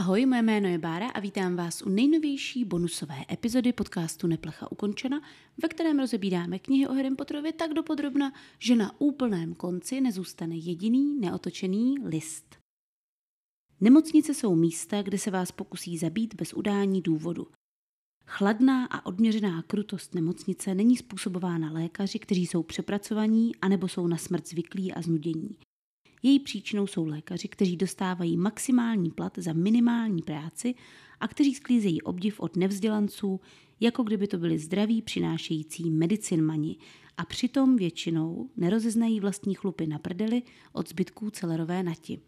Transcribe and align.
Ahoj, 0.00 0.26
moje 0.26 0.42
jméno 0.42 0.68
je 0.68 0.78
Bára 0.78 1.08
a 1.10 1.20
vítám 1.20 1.56
vás 1.56 1.82
u 1.82 1.88
nejnovější 1.88 2.64
bonusové 2.64 3.24
epizody 3.32 3.72
podcastu 3.72 4.26
Neplecha 4.26 4.72
ukončena, 4.72 5.20
ve 5.62 5.68
kterém 5.68 5.98
rozebíráme 5.98 6.58
knihy 6.58 6.88
o 6.88 6.92
Harry 6.92 7.14
Potterovi 7.14 7.52
tak 7.52 7.72
dopodrobna, 7.74 8.32
že 8.58 8.76
na 8.76 9.00
úplném 9.00 9.54
konci 9.54 10.00
nezůstane 10.00 10.56
jediný 10.56 11.20
neotočený 11.20 11.94
list. 12.04 12.56
Nemocnice 13.80 14.34
jsou 14.34 14.54
místa, 14.54 15.02
kde 15.02 15.18
se 15.18 15.30
vás 15.30 15.52
pokusí 15.52 15.98
zabít 15.98 16.34
bez 16.34 16.52
udání 16.52 17.02
důvodu. 17.02 17.46
Chladná 18.26 18.86
a 18.86 19.06
odměřená 19.06 19.62
krutost 19.62 20.14
nemocnice 20.14 20.74
není 20.74 20.96
způsobována 20.96 21.72
lékaři, 21.72 22.18
kteří 22.18 22.46
jsou 22.46 22.62
přepracovaní 22.62 23.56
anebo 23.56 23.88
jsou 23.88 24.06
na 24.06 24.16
smrt 24.16 24.48
zvyklí 24.48 24.92
a 24.92 25.02
znudění. 25.02 25.56
Její 26.22 26.40
příčinou 26.40 26.86
jsou 26.86 27.06
lékaři, 27.06 27.48
kteří 27.48 27.76
dostávají 27.76 28.36
maximální 28.36 29.10
plat 29.10 29.32
za 29.38 29.52
minimální 29.52 30.22
práci 30.22 30.74
a 31.20 31.28
kteří 31.28 31.54
sklízejí 31.54 32.02
obdiv 32.02 32.40
od 32.40 32.56
nevzdělanců, 32.56 33.40
jako 33.80 34.02
kdyby 34.02 34.26
to 34.26 34.38
byli 34.38 34.58
zdraví 34.58 35.02
přinášející 35.02 35.90
medicinmani 35.90 36.76
a 37.16 37.24
přitom 37.24 37.76
většinou 37.76 38.50
nerozeznají 38.56 39.20
vlastní 39.20 39.54
chlupy 39.54 39.86
na 39.86 39.98
prdeli 39.98 40.42
od 40.72 40.88
zbytků 40.88 41.30
celerové 41.30 41.82
nati. 41.82 42.20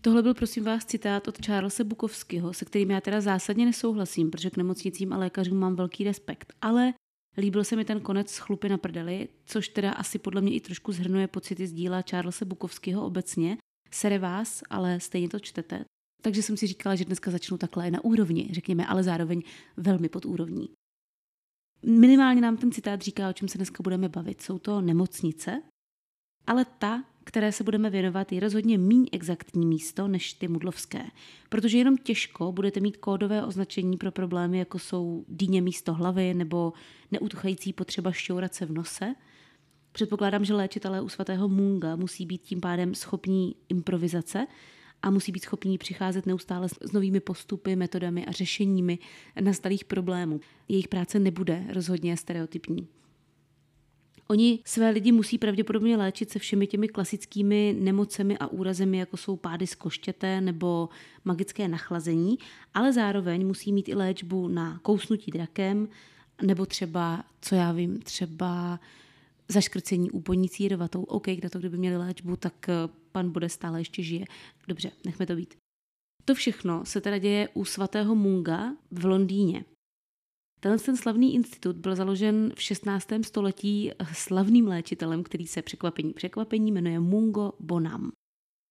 Tohle 0.00 0.22
byl 0.22 0.34
prosím 0.34 0.64
vás 0.64 0.84
citát 0.84 1.28
od 1.28 1.46
Charlesa 1.46 1.84
Bukovského, 1.84 2.52
se 2.52 2.64
kterým 2.64 2.90
já 2.90 3.00
teda 3.00 3.20
zásadně 3.20 3.66
nesouhlasím, 3.66 4.30
protože 4.30 4.50
k 4.50 4.56
nemocnicím 4.56 5.12
a 5.12 5.18
lékařům 5.18 5.58
mám 5.58 5.76
velký 5.76 6.04
respekt, 6.04 6.52
ale 6.62 6.94
líbil 7.36 7.64
se 7.64 7.76
mi 7.76 7.84
ten 7.84 8.00
konec 8.00 8.30
z 8.30 8.38
chlupy 8.38 8.68
na 8.68 8.78
prdeli, 8.78 9.28
což 9.44 9.68
teda 9.68 9.92
asi 9.92 10.18
podle 10.18 10.40
mě 10.40 10.54
i 10.54 10.60
trošku 10.60 10.92
zhrnuje 10.92 11.28
pocity 11.28 11.66
z 11.66 11.72
díla 11.72 12.02
Charlesa 12.10 12.44
Bukovského 12.44 13.06
obecně. 13.06 13.56
Sere 13.90 14.18
vás, 14.18 14.62
ale 14.70 15.00
stejně 15.00 15.28
to 15.28 15.40
čtete. 15.40 15.84
Takže 16.22 16.42
jsem 16.42 16.56
si 16.56 16.66
říkala, 16.66 16.94
že 16.94 17.04
dneska 17.04 17.30
začnu 17.30 17.58
takhle 17.58 17.90
na 17.90 18.04
úrovni, 18.04 18.48
řekněme, 18.52 18.86
ale 18.86 19.02
zároveň 19.02 19.42
velmi 19.76 20.08
pod 20.08 20.24
úrovní. 20.24 20.68
Minimálně 21.82 22.40
nám 22.40 22.56
ten 22.56 22.72
citát 22.72 23.02
říká, 23.02 23.28
o 23.28 23.32
čem 23.32 23.48
se 23.48 23.58
dneska 23.58 23.82
budeme 23.82 24.08
bavit. 24.08 24.42
Jsou 24.42 24.58
to 24.58 24.80
nemocnice, 24.80 25.62
ale 26.46 26.64
ta, 26.64 27.04
které 27.24 27.52
se 27.52 27.64
budeme 27.64 27.90
věnovat, 27.90 28.32
je 28.32 28.40
rozhodně 28.40 28.78
méně 28.78 29.06
exaktní 29.12 29.66
místo 29.66 30.08
než 30.08 30.32
ty 30.32 30.48
mudlovské, 30.48 31.04
protože 31.48 31.78
jenom 31.78 31.96
těžko 31.96 32.52
budete 32.52 32.80
mít 32.80 32.96
kódové 32.96 33.44
označení 33.44 33.96
pro 33.96 34.12
problémy, 34.12 34.58
jako 34.58 34.78
jsou 34.78 35.24
dýně 35.28 35.62
místo 35.62 35.94
hlavy 35.94 36.34
nebo 36.34 36.72
neutuchající 37.10 37.72
potřeba 37.72 38.12
šťourat 38.12 38.54
se 38.54 38.66
v 38.66 38.72
nose. 38.72 39.14
Předpokládám, 39.92 40.44
že 40.44 40.54
léčitelé 40.54 41.00
u 41.00 41.08
svatého 41.08 41.48
Munga 41.48 41.96
musí 41.96 42.26
být 42.26 42.42
tím 42.42 42.60
pádem 42.60 42.94
schopní 42.94 43.54
improvizace 43.68 44.46
a 45.02 45.10
musí 45.10 45.32
být 45.32 45.42
schopní 45.42 45.78
přicházet 45.78 46.26
neustále 46.26 46.68
s 46.68 46.92
novými 46.92 47.20
postupy, 47.20 47.76
metodami 47.76 48.26
a 48.26 48.32
řešeními 48.32 48.98
nastalých 49.40 49.84
problémů. 49.84 50.40
Jejich 50.68 50.88
práce 50.88 51.18
nebude 51.18 51.64
rozhodně 51.72 52.16
stereotypní. 52.16 52.88
Oni 54.28 54.58
své 54.64 54.90
lidi 54.90 55.12
musí 55.12 55.38
pravděpodobně 55.38 55.96
léčit 55.96 56.30
se 56.30 56.38
všemi 56.38 56.66
těmi 56.66 56.88
klasickými 56.88 57.76
nemocemi 57.80 58.38
a 58.38 58.46
úrazemi, 58.46 58.98
jako 58.98 59.16
jsou 59.16 59.36
pády 59.36 59.66
z 59.66 59.74
koštěte 59.74 60.40
nebo 60.40 60.88
magické 61.24 61.68
nachlazení, 61.68 62.38
ale 62.74 62.92
zároveň 62.92 63.46
musí 63.46 63.72
mít 63.72 63.88
i 63.88 63.94
léčbu 63.94 64.48
na 64.48 64.78
kousnutí 64.82 65.30
drakem, 65.30 65.88
nebo 66.42 66.66
třeba, 66.66 67.24
co 67.40 67.54
já 67.54 67.72
vím, 67.72 68.00
třeba 68.00 68.80
zaškrcení 69.48 70.10
úponící 70.10 70.62
jedovatou. 70.62 71.02
OK, 71.02 71.26
na 71.28 71.48
to, 71.52 71.58
kdyby 71.58 71.78
měli 71.78 71.96
léčbu, 71.96 72.36
tak 72.36 72.68
eh, 72.68 72.72
pan 73.12 73.30
bude 73.30 73.48
stále 73.48 73.80
ještě 73.80 74.02
žije. 74.02 74.24
Dobře, 74.68 74.90
nechme 75.04 75.26
to 75.26 75.36
být. 75.36 75.54
To 76.24 76.34
všechno 76.34 76.84
se 76.84 77.00
teda 77.00 77.18
děje 77.18 77.48
u 77.54 77.64
svatého 77.64 78.14
Munga 78.14 78.76
v 78.90 79.04
Londýně. 79.04 79.64
Tenhle 80.64 80.78
ten 80.78 80.96
slavný 80.96 81.34
institut 81.34 81.76
byl 81.76 81.96
založen 81.96 82.52
v 82.54 82.62
16. 82.62 83.08
století 83.22 83.90
slavným 84.12 84.66
léčitelem, 84.66 85.22
který 85.22 85.46
se 85.46 85.62
překvapení 85.62 86.12
překvapení 86.12 86.72
jmenuje 86.72 87.00
Mungo 87.00 87.52
Bonam. 87.60 88.10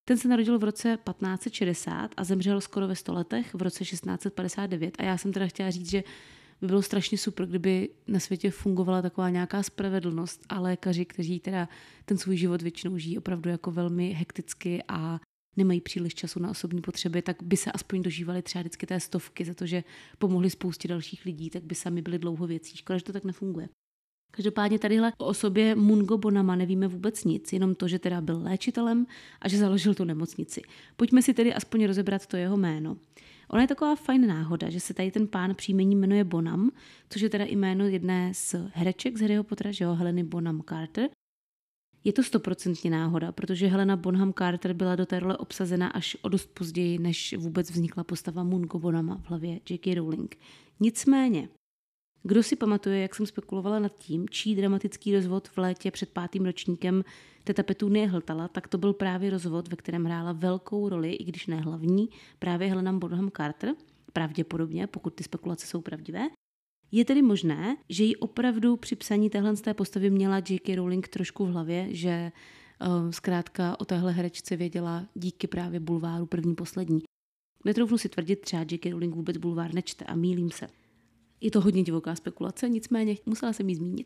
Ten 0.07 0.17
se 0.17 0.27
narodil 0.27 0.59
v 0.59 0.63
roce 0.63 0.97
1560 1.05 2.11
a 2.17 2.23
zemřel 2.23 2.61
skoro 2.61 2.87
ve 2.87 2.95
stoletech 2.95 3.53
v 3.53 3.61
roce 3.61 3.83
1659 3.83 4.95
a 4.99 5.03
já 5.03 5.17
jsem 5.17 5.33
teda 5.33 5.47
chtěla 5.47 5.69
říct, 5.69 5.89
že 5.89 6.03
by 6.61 6.67
bylo 6.67 6.81
strašně 6.81 7.17
super, 7.17 7.45
kdyby 7.45 7.89
na 8.07 8.19
světě 8.19 8.51
fungovala 8.51 9.01
taková 9.01 9.29
nějaká 9.29 9.63
spravedlnost 9.63 10.45
a 10.49 10.59
lékaři, 10.59 11.05
kteří 11.05 11.39
teda 11.39 11.69
ten 12.05 12.17
svůj 12.17 12.37
život 12.37 12.61
většinou 12.61 12.97
žijí 12.97 13.17
opravdu 13.17 13.49
jako 13.49 13.71
velmi 13.71 14.13
hekticky 14.13 14.83
a 14.87 15.19
nemají 15.57 15.81
příliš 15.81 16.15
času 16.15 16.39
na 16.39 16.49
osobní 16.49 16.81
potřeby, 16.81 17.21
tak 17.21 17.43
by 17.43 17.57
se 17.57 17.71
aspoň 17.71 18.01
dožívali 18.01 18.41
třeba 18.41 18.61
vždycky 18.61 18.85
té 18.85 18.99
stovky 18.99 19.45
za 19.45 19.53
to, 19.53 19.65
že 19.65 19.83
pomohli 20.17 20.49
spoustě 20.49 20.87
dalších 20.87 21.25
lidí, 21.25 21.49
tak 21.49 21.63
by 21.63 21.75
sami 21.75 22.01
byli 22.01 22.19
dlouho 22.19 22.47
věcí. 22.47 22.77
Škoda, 22.77 22.97
že 22.97 23.03
to 23.03 23.13
tak 23.13 23.23
nefunguje. 23.23 23.69
Každopádně 24.35 24.79
tadyhle 24.79 25.13
o 25.17 25.25
osobě 25.25 25.75
Mungo 25.75 26.17
Bonama 26.17 26.55
nevíme 26.55 26.87
vůbec 26.87 27.23
nic, 27.23 27.53
jenom 27.53 27.75
to, 27.75 27.87
že 27.87 27.99
teda 27.99 28.21
byl 28.21 28.41
léčitelem 28.43 29.05
a 29.41 29.47
že 29.47 29.57
založil 29.57 29.93
tu 29.93 30.03
nemocnici. 30.03 30.61
Pojďme 30.95 31.21
si 31.21 31.33
tedy 31.33 31.53
aspoň 31.53 31.85
rozebrat 31.85 32.25
to 32.27 32.37
jeho 32.37 32.57
jméno. 32.57 32.97
Ona 33.49 33.61
je 33.61 33.67
taková 33.67 33.95
fajn 33.95 34.27
náhoda, 34.27 34.69
že 34.69 34.79
se 34.79 34.93
tady 34.93 35.11
ten 35.11 35.27
pán 35.27 35.55
příjmení 35.55 35.95
jmenuje 35.95 36.23
Bonham, 36.23 36.71
což 37.09 37.21
je 37.21 37.29
teda 37.29 37.45
jméno 37.45 37.87
jedné 37.87 38.33
z 38.33 38.55
hereček 38.73 39.17
z 39.17 39.21
Harryho 39.21 39.43
Pottera, 39.43 39.71
že 39.71 39.83
jo, 39.83 39.93
Heleny 39.93 40.23
Bonham 40.23 40.61
Carter. 40.69 41.09
Je 42.03 42.13
to 42.13 42.23
stoprocentně 42.23 42.91
náhoda, 42.91 43.31
protože 43.31 43.67
Helena 43.67 43.95
Bonham 43.95 44.33
Carter 44.33 44.73
byla 44.73 44.95
do 44.95 45.05
té 45.05 45.19
role 45.19 45.37
obsazena 45.37 45.87
až 45.87 46.17
o 46.21 46.29
dost 46.29 46.53
později, 46.53 46.99
než 46.99 47.35
vůbec 47.37 47.71
vznikla 47.71 48.03
postava 48.03 48.43
Mungo 48.43 48.79
Bonama 48.79 49.17
v 49.17 49.29
hlavě 49.29 49.59
J.K. 49.69 49.95
Rowling. 49.95 50.37
Nicméně, 50.79 51.49
kdo 52.23 52.43
si 52.43 52.55
pamatuje, 52.55 52.99
jak 52.99 53.15
jsem 53.15 53.25
spekulovala 53.25 53.79
nad 53.79 53.95
tím, 53.97 54.29
čí 54.29 54.55
dramatický 54.55 55.15
rozvod 55.15 55.47
v 55.47 55.57
létě 55.57 55.91
před 55.91 56.09
pátým 56.09 56.45
ročníkem 56.45 57.03
teta 57.43 57.63
Petunie 57.63 58.07
hltala, 58.07 58.47
tak 58.47 58.67
to 58.67 58.77
byl 58.77 58.93
právě 58.93 59.29
rozvod, 59.29 59.67
ve 59.67 59.75
kterém 59.75 60.05
hrála 60.05 60.31
velkou 60.31 60.89
roli, 60.89 61.13
i 61.13 61.23
když 61.23 61.47
ne 61.47 61.55
hlavní, 61.55 62.09
právě 62.39 62.67
Helena 62.67 62.93
Bonham 62.93 63.31
Carter, 63.37 63.75
pravděpodobně, 64.13 64.87
pokud 64.87 65.13
ty 65.13 65.23
spekulace 65.23 65.67
jsou 65.67 65.81
pravdivé. 65.81 66.29
Je 66.95 67.05
tedy 67.05 67.21
možné, 67.21 67.77
že 67.89 68.03
ji 68.03 68.15
opravdu 68.15 68.77
při 68.77 68.95
psaní 68.95 69.29
téhle 69.29 69.55
té 69.55 69.73
postavy 69.73 70.09
měla 70.09 70.37
J.K. 70.37 70.75
Rowling 70.75 71.07
trošku 71.07 71.45
v 71.45 71.49
hlavě, 71.49 71.87
že 71.95 72.31
uh, 72.81 73.11
zkrátka 73.11 73.79
o 73.79 73.85
téhle 73.85 74.11
herečce 74.11 74.55
věděla 74.55 75.05
díky 75.13 75.47
právě 75.47 75.79
bulváru 75.79 76.25
první 76.25 76.55
poslední. 76.55 77.01
Netroufnu 77.65 77.97
si 77.97 78.09
tvrdit, 78.09 78.41
třeba 78.41 78.65
J.K. 78.71 78.91
Rowling 78.91 79.15
vůbec 79.15 79.37
bulvár 79.37 79.73
nečte 79.73 80.05
a 80.05 80.15
mýlím 80.15 80.51
se. 80.51 80.67
Je 81.41 81.51
to 81.51 81.61
hodně 81.61 81.83
divoká 81.83 82.15
spekulace, 82.15 82.69
nicméně 82.69 83.17
musela 83.25 83.53
jsem 83.53 83.69
ji 83.69 83.75
zmínit. 83.75 84.05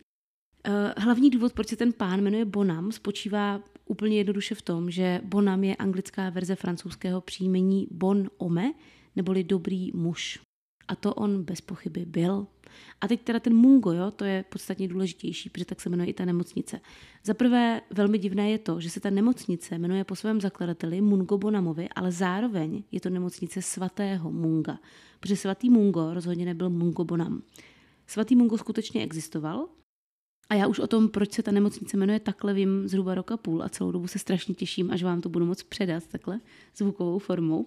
Uh, 0.68 0.74
hlavní 0.96 1.30
důvod, 1.30 1.52
proč 1.52 1.68
se 1.68 1.76
ten 1.76 1.92
pán 1.92 2.22
jmenuje 2.22 2.44
Bonham, 2.44 2.92
spočívá 2.92 3.60
úplně 3.86 4.16
jednoduše 4.16 4.54
v 4.54 4.62
tom, 4.62 4.90
že 4.90 5.20
Bonham 5.24 5.64
je 5.64 5.76
anglická 5.76 6.30
verze 6.30 6.54
francouzského 6.54 7.20
příjmení 7.20 7.88
Bon 7.90 8.30
Ome, 8.38 8.72
neboli 9.16 9.44
dobrý 9.44 9.92
muž. 9.94 10.40
A 10.88 10.96
to 10.96 11.14
on 11.14 11.42
bez 11.42 11.60
pochyby 11.60 12.04
byl. 12.04 12.46
A 13.00 13.08
teď 13.08 13.20
teda 13.22 13.40
ten 13.40 13.54
Mungo, 13.54 13.92
jo, 13.92 14.10
to 14.10 14.24
je 14.24 14.44
podstatně 14.48 14.88
důležitější, 14.88 15.50
protože 15.50 15.64
tak 15.64 15.80
se 15.80 15.88
jmenuje 15.88 16.08
i 16.08 16.12
ta 16.12 16.24
nemocnice. 16.24 16.80
Za 17.24 17.34
prvé 17.34 17.80
velmi 17.90 18.18
divné 18.18 18.50
je 18.50 18.58
to, 18.58 18.80
že 18.80 18.90
se 18.90 19.00
ta 19.00 19.10
nemocnice 19.10 19.78
jmenuje 19.78 20.04
po 20.04 20.16
svém 20.16 20.40
zakladateli 20.40 21.00
Mungo 21.00 21.38
Bonamovi, 21.38 21.88
ale 21.88 22.12
zároveň 22.12 22.82
je 22.92 23.00
to 23.00 23.10
nemocnice 23.10 23.62
svatého 23.62 24.32
Munga, 24.32 24.78
protože 25.20 25.36
svatý 25.36 25.70
Mungo 25.70 26.14
rozhodně 26.14 26.44
nebyl 26.44 26.70
Mungo 26.70 27.04
Bonam. 27.04 27.42
Svatý 28.06 28.36
Mungo 28.36 28.58
skutečně 28.58 29.02
existoval, 29.02 29.68
a 30.50 30.54
já 30.54 30.66
už 30.66 30.78
o 30.78 30.86
tom, 30.86 31.08
proč 31.08 31.32
se 31.32 31.42
ta 31.42 31.50
nemocnice 31.50 31.96
jmenuje 31.96 32.20
takhle, 32.20 32.54
vím 32.54 32.88
zhruba 32.88 33.14
roka 33.14 33.36
půl 33.36 33.62
a 33.62 33.68
celou 33.68 33.92
dobu 33.92 34.06
se 34.06 34.18
strašně 34.18 34.54
těším, 34.54 34.90
až 34.90 35.02
vám 35.02 35.20
to 35.20 35.28
budu 35.28 35.46
moc 35.46 35.62
předat 35.62 36.06
takhle 36.06 36.40
zvukovou 36.76 37.18
formou. 37.18 37.66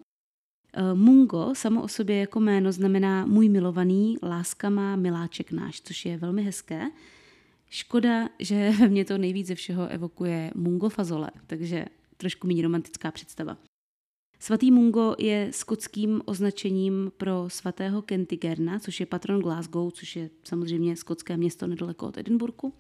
Eh, 0.74 0.94
Mungo 0.94 1.56
samo 1.56 1.84
o 1.84 1.88
sobě 1.88 2.18
jako 2.18 2.40
jméno 2.40 2.72
znamená 2.72 3.26
můj 3.26 3.50
milovaný, 3.50 4.18
láska 4.24 4.70
má 4.70 4.96
miláček 4.96 5.52
náš, 5.52 5.82
což 5.82 6.06
je 6.06 6.18
velmi 6.18 6.44
hezké. 6.44 6.82
Škoda, 7.70 8.30
že 8.40 8.72
ve 8.80 8.88
mně 8.88 9.06
to 9.06 9.18
nejvíc 9.18 9.48
ze 9.48 9.56
všeho 9.56 9.88
evokuje 9.88 10.52
Mungo 10.56 10.90
fazole, 10.90 11.32
takže 11.48 11.86
trošku 12.18 12.48
méně 12.48 12.64
romantická 12.64 13.12
představa. 13.12 13.58
Svatý 14.40 14.72
Mungo 14.72 15.16
je 15.20 15.48
skotským 15.52 16.22
označením 16.26 17.12
pro 17.18 17.46
svatého 17.48 18.02
Kentigerna, 18.02 18.80
což 18.80 19.00
je 19.00 19.06
patron 19.06 19.42
Glasgow, 19.42 19.92
což 19.92 20.16
je 20.16 20.30
samozřejmě 20.44 20.96
skotské 20.96 21.38
město 21.38 21.68
nedaleko 21.68 22.08
od 22.08 22.18
Edinburgu. 22.18 22.74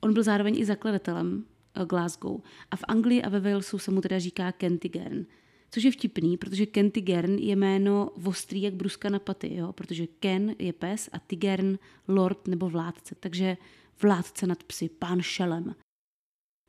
On 0.00 0.14
byl 0.14 0.22
zároveň 0.22 0.56
i 0.58 0.64
zakladatelem 0.64 1.44
eh, 1.74 1.86
Glasgow. 1.86 2.40
A 2.70 2.76
v 2.76 2.84
Anglii 2.88 3.22
a 3.22 3.28
ve 3.28 3.40
Walesu 3.40 3.78
se 3.78 3.90
mu 3.90 4.00
teda 4.00 4.18
říká 4.18 4.52
Kentigern. 4.52 5.26
Což 5.70 5.84
je 5.84 5.90
vtipný, 5.90 6.36
protože 6.36 6.66
Ken 6.66 6.90
Tigern 6.90 7.38
je 7.38 7.56
jméno 7.56 8.10
ostrý 8.24 8.62
jak 8.62 8.74
bruska 8.74 9.08
na 9.08 9.18
paty, 9.18 9.54
jo? 9.54 9.72
protože 9.72 10.06
Ken 10.06 10.54
je 10.58 10.72
pes 10.72 11.08
a 11.12 11.18
Tigern 11.18 11.78
lord 12.08 12.48
nebo 12.48 12.70
vládce, 12.70 13.14
takže 13.20 13.56
vládce 14.02 14.46
nad 14.46 14.62
psy, 14.62 14.88
pán 14.88 15.22
šelem. 15.22 15.74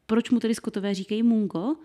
Proč 0.05 0.29
mu 0.29 0.39
tedy 0.39 0.55
skotové 0.55 0.93
říkají 0.93 1.23
Mungo? 1.23 1.75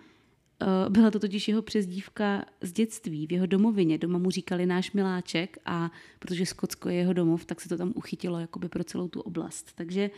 byla 0.89 1.11
to 1.11 1.19
totiž 1.19 1.49
jeho 1.49 1.63
přezdívka 1.63 2.45
z 2.61 2.73
dětství, 2.73 3.27
v 3.27 3.33
jeho 3.33 3.47
domovině. 3.47 3.99
Doma 3.99 4.19
mu 4.19 4.31
říkali 4.31 4.67
náš 4.67 4.93
miláček 4.93 5.59
a 5.65 5.91
protože 6.19 6.47
Skotsko 6.47 6.89
je 6.89 6.95
jeho 6.95 7.13
domov, 7.13 7.45
tak 7.45 7.61
se 7.61 7.69
to 7.69 7.77
tam 7.77 7.93
uchytilo 7.95 8.39
jakoby 8.39 8.69
pro 8.69 8.85
celou 8.85 9.09
tu 9.09 9.21
oblast. 9.21 9.73
Takže 9.75 10.11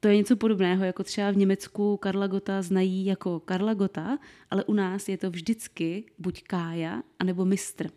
to 0.00 0.08
je 0.08 0.16
něco 0.16 0.36
podobného, 0.36 0.84
jako 0.84 1.04
třeba 1.04 1.30
v 1.30 1.36
Německu 1.36 1.96
Karla 1.96 2.26
Gota 2.26 2.62
znají 2.62 3.04
jako 3.04 3.40
Karla 3.40 3.74
Gota, 3.74 4.18
ale 4.50 4.64
u 4.64 4.72
nás 4.72 5.08
je 5.08 5.18
to 5.18 5.30
vždycky 5.30 6.04
buď 6.18 6.42
Kája, 6.42 7.02
anebo 7.18 7.44
mistr. 7.44 7.90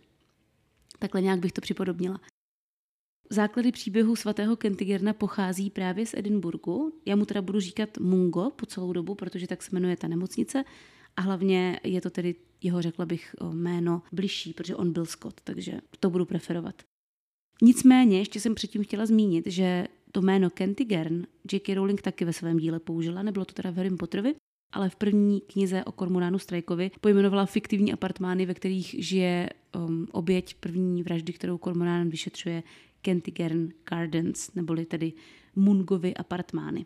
Takhle 1.00 1.21
nějak 1.21 1.39
bych 1.39 1.51
to 1.51 1.62
připodobnila. 1.62 2.21
Základy 3.30 3.71
příběhu 3.71 4.15
svatého 4.15 4.56
Kentigerna 4.56 5.13
pochází 5.13 5.69
právě 5.69 6.06
z 6.06 6.13
Edinburgu. 6.13 7.00
Já 7.06 7.15
mu 7.15 7.25
teda 7.25 7.42
budu 7.42 7.59
říkat 7.59 7.98
Mungo 7.98 8.50
po 8.50 8.65
celou 8.65 8.94
dobu, 8.94 9.15
protože 9.15 9.47
tak 9.47 9.63
se 9.63 9.69
jmenuje 9.74 9.97
ta 9.97 10.07
nemocnice. 10.07 10.63
A 11.15 11.21
hlavně 11.21 11.80
je 11.83 12.01
to 12.01 12.09
tedy 12.09 12.36
jeho, 12.62 12.81
řekla 12.81 13.06
bych, 13.06 13.36
jméno 13.51 14.01
bližší, 14.12 14.54
protože 14.54 14.75
on 14.75 14.94
byl 14.94 15.06
Scott, 15.06 15.42
takže 15.44 15.81
to 16.00 16.09
budu 16.09 16.25
preferovat. 16.25 16.81
Nicméně, 17.62 18.19
ještě 18.19 18.39
jsem 18.39 18.56
předtím 18.56 18.83
chtěla 18.83 19.06
zmínit, 19.06 19.47
že 19.47 19.88
to 20.11 20.21
jméno 20.21 20.49
Kentigern 20.49 21.25
J.K. 21.51 21.75
Rowling 21.75 22.01
taky 22.01 22.25
ve 22.25 22.33
svém 22.33 22.57
díle 22.57 22.79
použila, 22.79 23.23
nebylo 23.23 23.45
to 23.45 23.53
teda 23.53 23.71
v 23.71 23.75
Harry 23.75 23.89
Potterovi, 23.89 24.35
ale 24.71 24.89
v 24.89 24.95
první 24.95 25.41
knize 25.41 25.83
o 25.83 25.91
Kormoránu 25.91 26.39
Strajkovi 26.39 26.91
pojmenovala 27.01 27.45
fiktivní 27.45 27.93
apartmány, 27.93 28.45
ve 28.45 28.53
kterých 28.53 28.95
žije 28.99 29.49
um, 29.75 30.07
oběť 30.11 30.53
první 30.53 31.03
vraždy, 31.03 31.33
kterou 31.33 31.57
Kormorán 31.57 32.09
vyšetřuje 32.09 32.63
Kentigern 33.01 33.69
Gardens, 33.89 34.53
neboli 34.53 34.85
tedy 34.85 35.13
Mungovy 35.55 36.13
apartmány. 36.15 36.85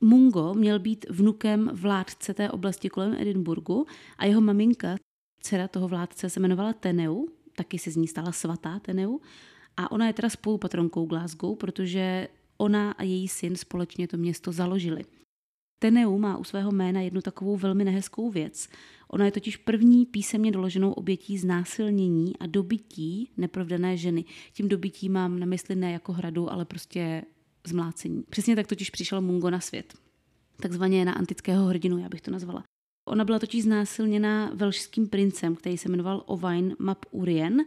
Mungo 0.00 0.54
měl 0.54 0.78
být 0.78 1.06
vnukem 1.10 1.70
vládce 1.72 2.34
té 2.34 2.50
oblasti 2.50 2.88
kolem 2.88 3.14
Edinburgu 3.14 3.86
a 4.18 4.24
jeho 4.24 4.40
maminka, 4.40 4.96
dcera 5.40 5.68
toho 5.68 5.88
vládce, 5.88 6.30
se 6.30 6.40
jmenovala 6.40 6.72
Teneu, 6.72 7.26
taky 7.56 7.78
se 7.78 7.90
z 7.90 7.96
ní 7.96 8.08
stala 8.08 8.32
svatá 8.32 8.78
Teneu, 8.78 9.18
a 9.76 9.92
ona 9.92 10.06
je 10.06 10.12
teda 10.12 10.28
spolupatronkou 10.28 11.06
Glasgow, 11.06 11.56
protože 11.56 12.28
ona 12.56 12.92
a 12.92 13.02
její 13.02 13.28
syn 13.28 13.56
společně 13.56 14.08
to 14.08 14.16
město 14.16 14.52
založili. 14.52 15.04
Teneu 15.78 16.18
má 16.18 16.36
u 16.36 16.44
svého 16.44 16.72
jména 16.72 17.00
jednu 17.00 17.20
takovou 17.20 17.56
velmi 17.56 17.84
nehezkou 17.84 18.30
věc. 18.30 18.68
Ona 19.08 19.24
je 19.24 19.30
totiž 19.30 19.56
první 19.56 20.06
písemně 20.06 20.52
doloženou 20.52 20.92
obětí 20.92 21.38
znásilnění 21.38 22.36
a 22.36 22.46
dobytí 22.46 23.30
neprovdané 23.36 23.96
ženy. 23.96 24.24
Tím 24.52 24.68
dobytí 24.68 25.08
mám 25.08 25.38
na 25.38 25.46
mysli 25.46 25.76
ne 25.76 25.92
jako 25.92 26.12
hradu, 26.12 26.52
ale 26.52 26.64
prostě 26.64 27.22
zmlácení. 27.66 28.24
Přesně 28.30 28.56
tak 28.56 28.66
totiž 28.66 28.90
přišel 28.90 29.20
Mungo 29.20 29.50
na 29.50 29.60
svět. 29.60 29.94
Takzvaně 30.56 31.04
na 31.04 31.12
antického 31.12 31.66
hrdinu, 31.66 31.98
já 31.98 32.08
bych 32.08 32.20
to 32.20 32.30
nazvala. 32.30 32.64
Ona 33.08 33.24
byla 33.24 33.38
totiž 33.38 33.62
znásilněna 33.62 34.50
velšským 34.54 35.08
princem, 35.08 35.56
který 35.56 35.78
se 35.78 35.88
jmenoval 35.88 36.22
Owain 36.26 36.76
Map 36.78 37.04
Urien 37.10 37.64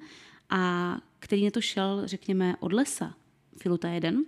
a 0.50 0.96
který 1.20 1.46
na 1.46 1.52
to 1.52 1.62
šel, 1.62 2.02
řekněme, 2.06 2.56
od 2.60 2.74
lesa, 2.74 3.16
Filuta 3.62 3.90
jeden. 3.90 4.26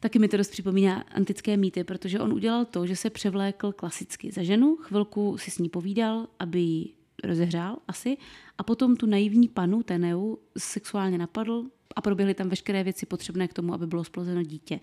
Taky 0.00 0.18
mi 0.18 0.28
to 0.28 0.36
dost 0.36 0.50
připomíná 0.50 1.04
antické 1.14 1.56
mýty, 1.56 1.84
protože 1.84 2.20
on 2.20 2.32
udělal 2.32 2.64
to, 2.64 2.86
že 2.86 2.96
se 2.96 3.10
převlékl 3.10 3.72
klasicky 3.72 4.32
za 4.32 4.42
ženu, 4.42 4.76
chvilku 4.76 5.38
si 5.38 5.50
s 5.50 5.58
ní 5.58 5.68
povídal, 5.68 6.26
aby 6.38 6.60
ji 6.60 6.94
rozehřál 7.24 7.76
asi, 7.88 8.16
a 8.58 8.62
potom 8.62 8.96
tu 8.96 9.06
naivní 9.06 9.48
panu 9.48 9.82
Teneu 9.82 10.36
sexuálně 10.58 11.18
napadl 11.18 11.64
a 11.96 12.00
proběhly 12.00 12.34
tam 12.34 12.48
veškeré 12.48 12.84
věci 12.84 13.06
potřebné 13.06 13.48
k 13.48 13.52
tomu, 13.52 13.74
aby 13.74 13.86
bylo 13.86 14.04
splozeno 14.04 14.42
dítě. 14.42 14.80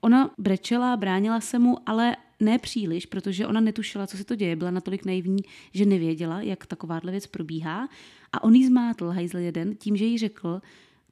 Ona 0.00 0.34
brečela, 0.38 0.96
bránila 0.96 1.40
se 1.40 1.58
mu, 1.58 1.76
ale 1.86 2.16
ne 2.40 2.58
příliš, 2.58 3.06
protože 3.06 3.46
ona 3.46 3.60
netušila, 3.60 4.06
co 4.06 4.16
se 4.16 4.24
to 4.24 4.34
děje. 4.34 4.56
Byla 4.56 4.70
natolik 4.70 5.04
naivní, 5.04 5.42
že 5.72 5.84
nevěděla, 5.84 6.40
jak 6.40 6.66
takováhle 6.66 7.10
věc 7.10 7.26
probíhá. 7.26 7.88
A 8.32 8.44
on 8.44 8.54
jí 8.54 8.66
zmátl, 8.66 9.08
hajzl 9.08 9.38
jeden, 9.38 9.76
tím, 9.76 9.96
že 9.96 10.04
jí 10.04 10.18
řekl, 10.18 10.60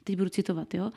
teď 0.05 0.17
budu 0.17 0.31
citovat, 0.31 0.75
jo, 0.75 0.93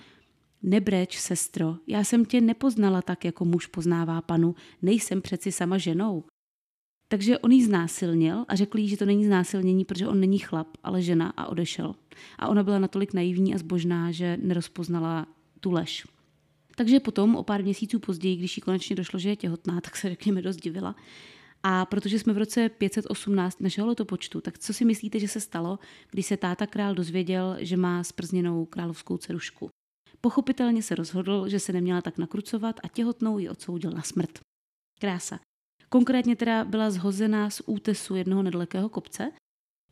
Nebreč, 0.64 1.18
sestro, 1.18 1.76
já 1.88 2.04
jsem 2.04 2.26
tě 2.26 2.42
nepoznala 2.42 3.02
tak, 3.02 3.26
jako 3.26 3.46
muž 3.46 3.66
poznává 3.66 4.22
panu, 4.22 4.56
nejsem 4.82 5.22
přeci 5.22 5.52
sama 5.52 5.78
ženou. 5.78 6.24
Takže 7.08 7.40
on 7.40 7.52
jí 7.52 7.64
znásilnil 7.64 8.46
a 8.48 8.56
řekl 8.56 8.78
jí, 8.78 8.88
že 8.88 8.98
to 8.98 9.06
není 9.06 9.26
znásilnění, 9.26 9.86
protože 9.86 10.08
on 10.08 10.20
není 10.20 10.40
chlap, 10.40 10.68
ale 10.84 11.02
žena 11.02 11.34
a 11.38 11.46
odešel. 11.46 11.96
A 12.40 12.48
ona 12.48 12.64
byla 12.64 12.80
natolik 12.80 13.14
naivní 13.14 13.56
a 13.56 13.58
zbožná, 13.58 14.12
že 14.12 14.38
nerozpoznala 14.42 15.28
tu 15.60 15.72
lež. 15.72 16.08
Takže 16.76 17.00
potom, 17.00 17.36
o 17.36 17.44
pár 17.44 17.64
měsíců 17.64 18.00
později, 18.00 18.36
když 18.36 18.58
jí 18.58 18.62
konečně 18.62 18.96
došlo, 18.96 19.20
že 19.20 19.30
je 19.30 19.36
těhotná, 19.36 19.82
tak 19.82 19.96
se 19.96 20.10
řekněme 20.10 20.42
dost 20.42 20.58
divila. 20.58 20.96
A 21.64 21.86
protože 21.86 22.20
jsme 22.20 22.34
v 22.34 22.38
roce 22.38 22.70
518 22.70 23.62
našeho 23.62 23.88
letopočtu, 23.88 24.42
tak 24.42 24.60
co 24.60 24.74
si 24.74 24.86
myslíte, 24.86 25.20
že 25.20 25.28
se 25.28 25.40
stalo, 25.40 25.80
když 26.12 26.26
se 26.26 26.38
táta 26.38 26.68
král 26.68 26.96
dozvěděl, 26.96 27.58
že 27.60 27.78
má 27.78 28.04
sprzněnou 28.04 28.66
královskou 28.66 29.18
cerušku? 29.18 29.70
Pochopitelně 30.22 30.84
se 30.84 30.96
rozhodl, 30.96 31.50
že 31.50 31.60
se 31.60 31.74
neměla 31.74 32.02
tak 32.02 32.18
nakrucovat 32.18 32.80
a 32.84 32.88
těhotnou 32.88 33.40
ji 33.40 33.50
odsoudil 33.50 33.92
na 33.92 34.02
smrt. 34.02 34.40
Krása. 35.00 35.40
Konkrétně 35.90 36.36
teda 36.36 36.64
byla 36.64 36.92
zhozená 36.92 37.50
z 37.50 37.62
útesu 37.66 38.16
jednoho 38.16 38.44
nedalekého 38.44 38.90
kopce, 38.90 39.32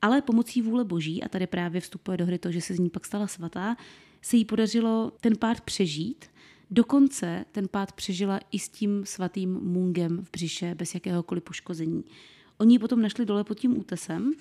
ale 0.02 0.22
pomocí 0.22 0.62
vůle 0.62 0.84
boží, 0.84 1.24
a 1.24 1.30
tady 1.30 1.48
právě 1.48 1.82
vstupuje 1.82 2.18
do 2.18 2.26
hry 2.26 2.40
to, 2.40 2.52
že 2.52 2.62
se 2.62 2.74
z 2.74 2.80
ní 2.80 2.90
pak 2.90 3.06
stala 3.06 3.28
svatá, 3.28 3.76
se 4.22 4.38
jí 4.38 4.46
podařilo 4.46 5.12
ten 5.22 5.38
pád 5.38 5.62
přežít. 5.62 6.26
Dokonce 6.72 7.46
ten 7.52 7.68
pád 7.68 7.92
přežila 7.92 8.40
i 8.52 8.60
s 8.60 8.70
tím 8.70 9.06
svatým 9.06 9.54
mungem 9.54 10.26
v 10.26 10.32
břiše 10.32 10.76
bez 10.76 10.94
jakéhokoliv 10.94 11.44
poškození. 11.44 12.04
Oni 12.58 12.76
ji 12.76 12.80
potom 12.80 13.02
našli 13.02 13.26
dole 13.26 13.44
pod 13.44 13.60
tím 13.60 13.78
útesem 13.78 14.32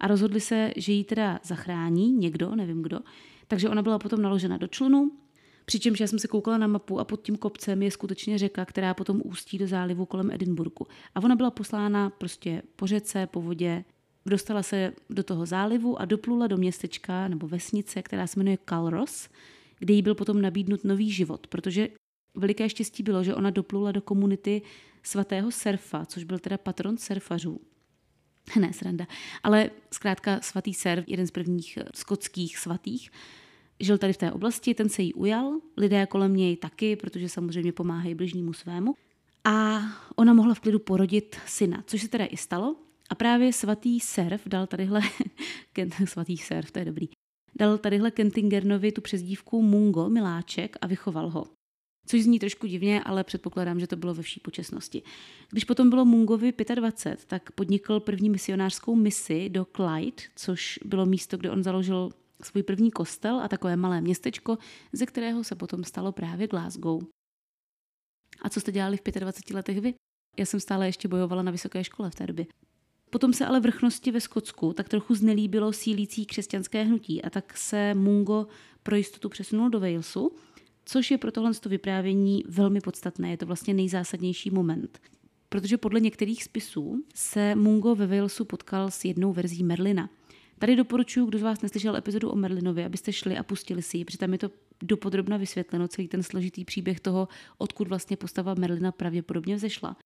a 0.00 0.06
rozhodli 0.06 0.40
se, 0.40 0.72
že 0.76 0.92
ji 0.92 1.04
teda 1.04 1.40
zachrání 1.44 2.12
někdo, 2.12 2.54
nevím 2.54 2.82
kdo, 2.82 3.00
takže 3.48 3.68
ona 3.68 3.82
byla 3.82 3.98
potom 3.98 4.22
naložena 4.22 4.56
do 4.56 4.66
člunu, 4.66 5.12
přičemž 5.64 6.00
já 6.00 6.06
jsem 6.06 6.18
se 6.18 6.28
koukala 6.28 6.58
na 6.58 6.66
mapu 6.66 7.00
a 7.00 7.04
pod 7.04 7.22
tím 7.22 7.36
kopcem 7.36 7.82
je 7.82 7.90
skutečně 7.90 8.38
řeka, 8.38 8.64
která 8.64 8.94
potom 8.94 9.22
ústí 9.24 9.58
do 9.58 9.66
zálivu 9.66 10.06
kolem 10.06 10.30
Edinburgu. 10.30 10.86
A 11.14 11.20
ona 11.24 11.36
byla 11.36 11.50
poslána 11.50 12.10
prostě 12.10 12.62
po 12.76 12.86
řece, 12.86 13.26
po 13.26 13.42
vodě, 13.42 13.84
dostala 14.26 14.62
se 14.62 14.92
do 15.10 15.22
toho 15.22 15.46
zálivu 15.46 16.00
a 16.00 16.04
doplula 16.04 16.46
do 16.46 16.56
městečka 16.56 17.28
nebo 17.28 17.48
vesnice, 17.48 18.02
která 18.02 18.26
se 18.26 18.40
jmenuje 18.40 18.58
Calros, 18.68 19.28
kde 19.78 19.94
jí 19.94 20.02
byl 20.02 20.14
potom 20.14 20.42
nabídnut 20.42 20.84
nový 20.84 21.10
život, 21.10 21.46
protože 21.46 21.88
veliké 22.34 22.68
štěstí 22.68 23.02
bylo, 23.02 23.24
že 23.24 23.34
ona 23.34 23.50
doplula 23.50 23.92
do 23.92 24.00
komunity 24.02 24.62
svatého 25.02 25.50
Serfa, 25.50 26.06
což 26.06 26.24
byl 26.24 26.38
teda 26.38 26.58
patron 26.58 26.96
surfařů. 26.96 27.60
Ne, 28.60 28.72
sranda. 28.72 29.06
Ale 29.42 29.70
zkrátka 29.92 30.40
svatý 30.42 30.74
Serv, 30.74 31.04
jeden 31.06 31.26
z 31.26 31.30
prvních 31.30 31.78
skotských 31.94 32.58
svatých, 32.58 33.10
žil 33.80 33.98
tady 33.98 34.12
v 34.12 34.16
té 34.16 34.32
oblasti, 34.32 34.74
ten 34.74 34.88
se 34.88 35.02
jí 35.02 35.14
ujal, 35.14 35.58
lidé 35.76 36.06
kolem 36.06 36.36
něj 36.36 36.56
taky, 36.56 36.96
protože 36.96 37.28
samozřejmě 37.28 37.72
pomáhají 37.72 38.14
bližnímu 38.14 38.52
svému. 38.52 38.94
A 39.44 39.80
ona 40.16 40.34
mohla 40.34 40.54
v 40.54 40.60
klidu 40.60 40.78
porodit 40.78 41.36
syna, 41.46 41.84
což 41.86 42.02
se 42.02 42.08
teda 42.08 42.24
i 42.24 42.36
stalo. 42.36 42.76
A 43.10 43.14
právě 43.14 43.52
svatý 43.52 44.00
Serv 44.00 44.42
dal 44.46 44.66
tadyhle, 44.66 45.00
svatý 46.04 46.36
Serv, 46.36 46.70
to 46.70 46.78
je 46.78 46.84
dobrý, 46.84 47.08
dal 47.56 47.78
tadyhle 47.78 48.10
Kentingernovi 48.10 48.92
tu 48.92 49.00
přezdívku 49.00 49.62
Mungo, 49.62 50.08
miláček, 50.08 50.76
a 50.80 50.86
vychoval 50.86 51.30
ho. 51.30 51.57
Což 52.08 52.22
zní 52.22 52.38
trošku 52.38 52.66
divně, 52.66 53.02
ale 53.02 53.24
předpokládám, 53.24 53.80
že 53.80 53.86
to 53.86 53.96
bylo 53.96 54.14
ve 54.14 54.22
vší 54.22 54.40
počestnosti. 54.40 55.02
Když 55.50 55.64
potom 55.64 55.90
bylo 55.90 56.04
Mungovi 56.04 56.52
25, 56.74 57.24
tak 57.24 57.52
podnikl 57.52 58.00
první 58.00 58.30
misionářskou 58.30 58.94
misi 58.94 59.48
do 59.48 59.66
Clyde, 59.76 60.22
což 60.36 60.78
bylo 60.84 61.06
místo, 61.06 61.36
kde 61.36 61.50
on 61.50 61.62
založil 61.62 62.10
svůj 62.42 62.62
první 62.62 62.90
kostel 62.90 63.40
a 63.40 63.48
takové 63.48 63.76
malé 63.76 64.00
městečko, 64.00 64.58
ze 64.92 65.06
kterého 65.06 65.44
se 65.44 65.54
potom 65.54 65.84
stalo 65.84 66.12
právě 66.12 66.48
Glasgow. 66.48 67.02
A 68.42 68.48
co 68.48 68.60
jste 68.60 68.72
dělali 68.72 68.96
v 68.96 69.02
25 69.20 69.54
letech 69.54 69.80
vy? 69.80 69.94
Já 70.38 70.46
jsem 70.46 70.60
stále 70.60 70.86
ještě 70.86 71.08
bojovala 71.08 71.42
na 71.42 71.50
vysoké 71.50 71.84
škole 71.84 72.10
v 72.10 72.14
té 72.14 72.26
době. 72.26 72.46
Potom 73.10 73.32
se 73.32 73.46
ale 73.46 73.60
vrchnosti 73.60 74.10
ve 74.10 74.20
Skotsku 74.20 74.72
tak 74.72 74.88
trochu 74.88 75.14
znelíbilo 75.14 75.72
sílící 75.72 76.26
křesťanské 76.26 76.84
hnutí 76.84 77.22
a 77.22 77.30
tak 77.30 77.56
se 77.56 77.94
Mungo 77.94 78.46
pro 78.82 78.96
jistotu 78.96 79.28
přesunul 79.28 79.70
do 79.70 79.80
Walesu, 79.80 80.32
což 80.88 81.10
je 81.10 81.18
pro 81.18 81.32
tohle 81.32 81.50
vyprávění 81.66 82.44
velmi 82.48 82.80
podstatné. 82.80 83.30
Je 83.30 83.36
to 83.36 83.46
vlastně 83.46 83.74
nejzásadnější 83.74 84.50
moment. 84.50 85.00
Protože 85.48 85.78
podle 85.78 86.00
některých 86.00 86.44
spisů 86.44 87.04
se 87.14 87.54
Mungo 87.54 87.94
ve 87.94 88.06
Walesu 88.06 88.44
potkal 88.44 88.90
s 88.90 89.04
jednou 89.04 89.32
verzí 89.32 89.64
Merlina. 89.64 90.10
Tady 90.58 90.76
doporučuji, 90.76 91.26
kdo 91.26 91.38
z 91.38 91.42
vás 91.42 91.60
neslyšel 91.62 91.96
epizodu 91.96 92.30
o 92.30 92.36
Merlinovi, 92.36 92.84
abyste 92.84 93.12
šli 93.12 93.38
a 93.38 93.42
pustili 93.42 93.82
si 93.82 93.98
ji, 93.98 94.04
protože 94.04 94.18
tam 94.18 94.32
je 94.32 94.38
to 94.38 94.50
dopodrobna 94.82 95.36
vysvětleno, 95.36 95.88
celý 95.88 96.08
ten 96.08 96.22
složitý 96.22 96.64
příběh 96.64 97.00
toho, 97.00 97.28
odkud 97.58 97.88
vlastně 97.88 98.16
postava 98.16 98.54
Merlina 98.54 98.92
pravděpodobně 98.92 99.56
vzešla. 99.56 99.96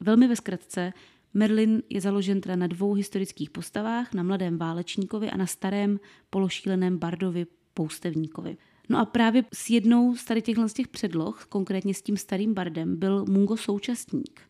Velmi 0.00 0.28
ve 0.28 0.36
zkratce, 0.36 0.92
Merlin 1.34 1.82
je 1.90 2.00
založen 2.00 2.40
teda 2.40 2.56
na 2.56 2.66
dvou 2.66 2.94
historických 2.94 3.50
postavách, 3.50 4.14
na 4.14 4.22
mladém 4.22 4.58
válečníkovi 4.58 5.30
a 5.30 5.36
na 5.36 5.46
starém 5.46 6.00
pološíleném 6.30 6.98
bardovi 6.98 7.46
poustevníkovi. 7.74 8.56
No 8.90 8.98
a 8.98 9.04
právě 9.04 9.44
s 9.54 9.70
jednou 9.70 10.16
z 10.16 10.24
tady 10.24 10.42
těchhle 10.42 10.68
z 10.68 10.72
těch 10.72 10.88
předloh, 10.88 11.46
konkrétně 11.48 11.94
s 11.94 12.02
tím 12.02 12.16
starým 12.16 12.54
bardem, 12.54 12.96
byl 12.96 13.24
Mungo 13.28 13.56
současník. 13.56 14.40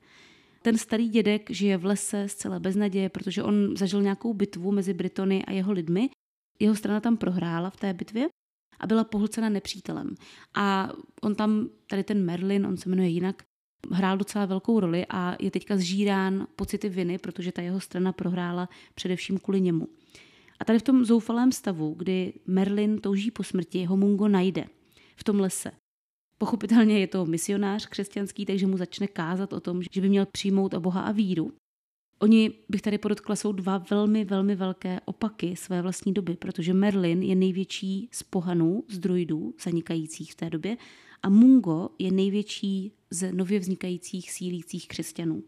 Ten 0.63 0.79
starý 0.79 1.09
dědek 1.09 1.51
žije 1.51 1.77
v 1.77 1.85
lese 1.85 2.29
zcela 2.29 2.59
bez 2.59 2.77
naděje, 2.77 3.09
protože 3.09 3.43
on 3.43 3.77
zažil 3.77 4.03
nějakou 4.03 4.35
bitvu 4.35 4.73
mezi 4.73 4.95
Britony 4.95 5.45
a 5.45 5.53
jeho 5.53 5.73
lidmi. 5.73 6.11
Jeho 6.61 6.75
strana 6.75 7.01
tam 7.01 7.17
prohrála 7.17 7.71
v 7.71 7.77
té 7.77 7.95
bitvě 7.95 8.29
a 8.81 8.87
byla 8.87 9.05
pohlcena 9.05 9.49
nepřítelem. 9.49 10.15
A 10.55 10.93
on 11.23 11.35
tam, 11.35 11.69
tady 11.87 12.05
ten 12.05 12.25
Merlin, 12.25 12.67
on 12.67 12.77
se 12.77 12.89
jmenuje 12.89 13.09
jinak, 13.09 13.43
hrál 13.91 14.19
docela 14.19 14.47
velkou 14.47 14.81
roli 14.81 15.07
a 15.09 15.37
je 15.41 15.51
teďka 15.51 15.77
zžírán 15.77 16.47
pocity 16.57 16.89
viny, 16.89 17.19
protože 17.19 17.53
ta 17.53 17.63
jeho 17.63 17.81
strana 17.81 18.13
prohrála 18.13 18.69
především 18.95 19.39
kvůli 19.39 19.61
němu. 19.61 19.89
A 20.61 20.65
tady 20.65 20.79
v 20.79 20.83
tom 20.83 21.05
zoufalém 21.05 21.53
stavu, 21.53 21.95
kdy 21.99 22.33
Merlin 22.47 22.99
touží 22.99 23.31
po 23.31 23.43
smrti, 23.43 23.85
ho 23.85 23.97
Mungo 23.97 24.29
najde 24.29 24.65
v 25.17 25.25
tom 25.25 25.41
lese. 25.41 25.73
Pochopitelně 26.39 26.99
je 26.99 27.07
to 27.07 27.27
misionář 27.27 27.87
křesťanský, 27.87 28.47
takže 28.47 28.67
mu 28.67 28.77
začne 28.77 29.07
kázat 29.07 29.53
o 29.53 29.61
tom, 29.61 29.83
že 29.91 30.01
by 30.01 30.09
měl 30.09 30.27
přijmout 30.33 30.75
o 30.75 30.81
Boha 30.81 31.01
a 31.01 31.13
víru. 31.13 31.53
Oni, 32.19 32.53
bych 32.69 32.83
tady 32.83 32.99
podotkla, 32.99 33.37
jsou 33.37 33.53
dva 33.53 33.79
velmi, 33.91 34.25
velmi 34.25 34.57
velké 34.57 35.01
opaky 35.05 35.57
své 35.57 35.83
vlastní 35.83 36.13
doby, 36.13 36.37
protože 36.37 36.75
Merlin 36.75 37.23
je 37.23 37.35
největší 37.35 38.09
z 38.13 38.23
pohanů, 38.23 38.85
z 38.89 38.99
druidů, 38.99 39.55
zanikajících 39.65 40.33
v 40.33 40.35
té 40.35 40.51
době, 40.51 40.77
a 41.23 41.29
Mungo 41.29 41.89
je 41.99 42.11
největší 42.11 42.93
z 43.11 43.33
nově 43.33 43.59
vznikajících 43.59 44.33
sílících 44.33 44.89
křesťanů. 44.89 45.43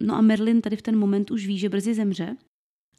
No 0.00 0.14
a 0.14 0.20
Merlin 0.20 0.60
tady 0.60 0.76
v 0.76 0.82
ten 0.82 0.98
moment 0.98 1.30
už 1.30 1.46
ví, 1.46 1.58
že 1.58 1.68
brzy 1.68 1.94
zemře 1.94 2.36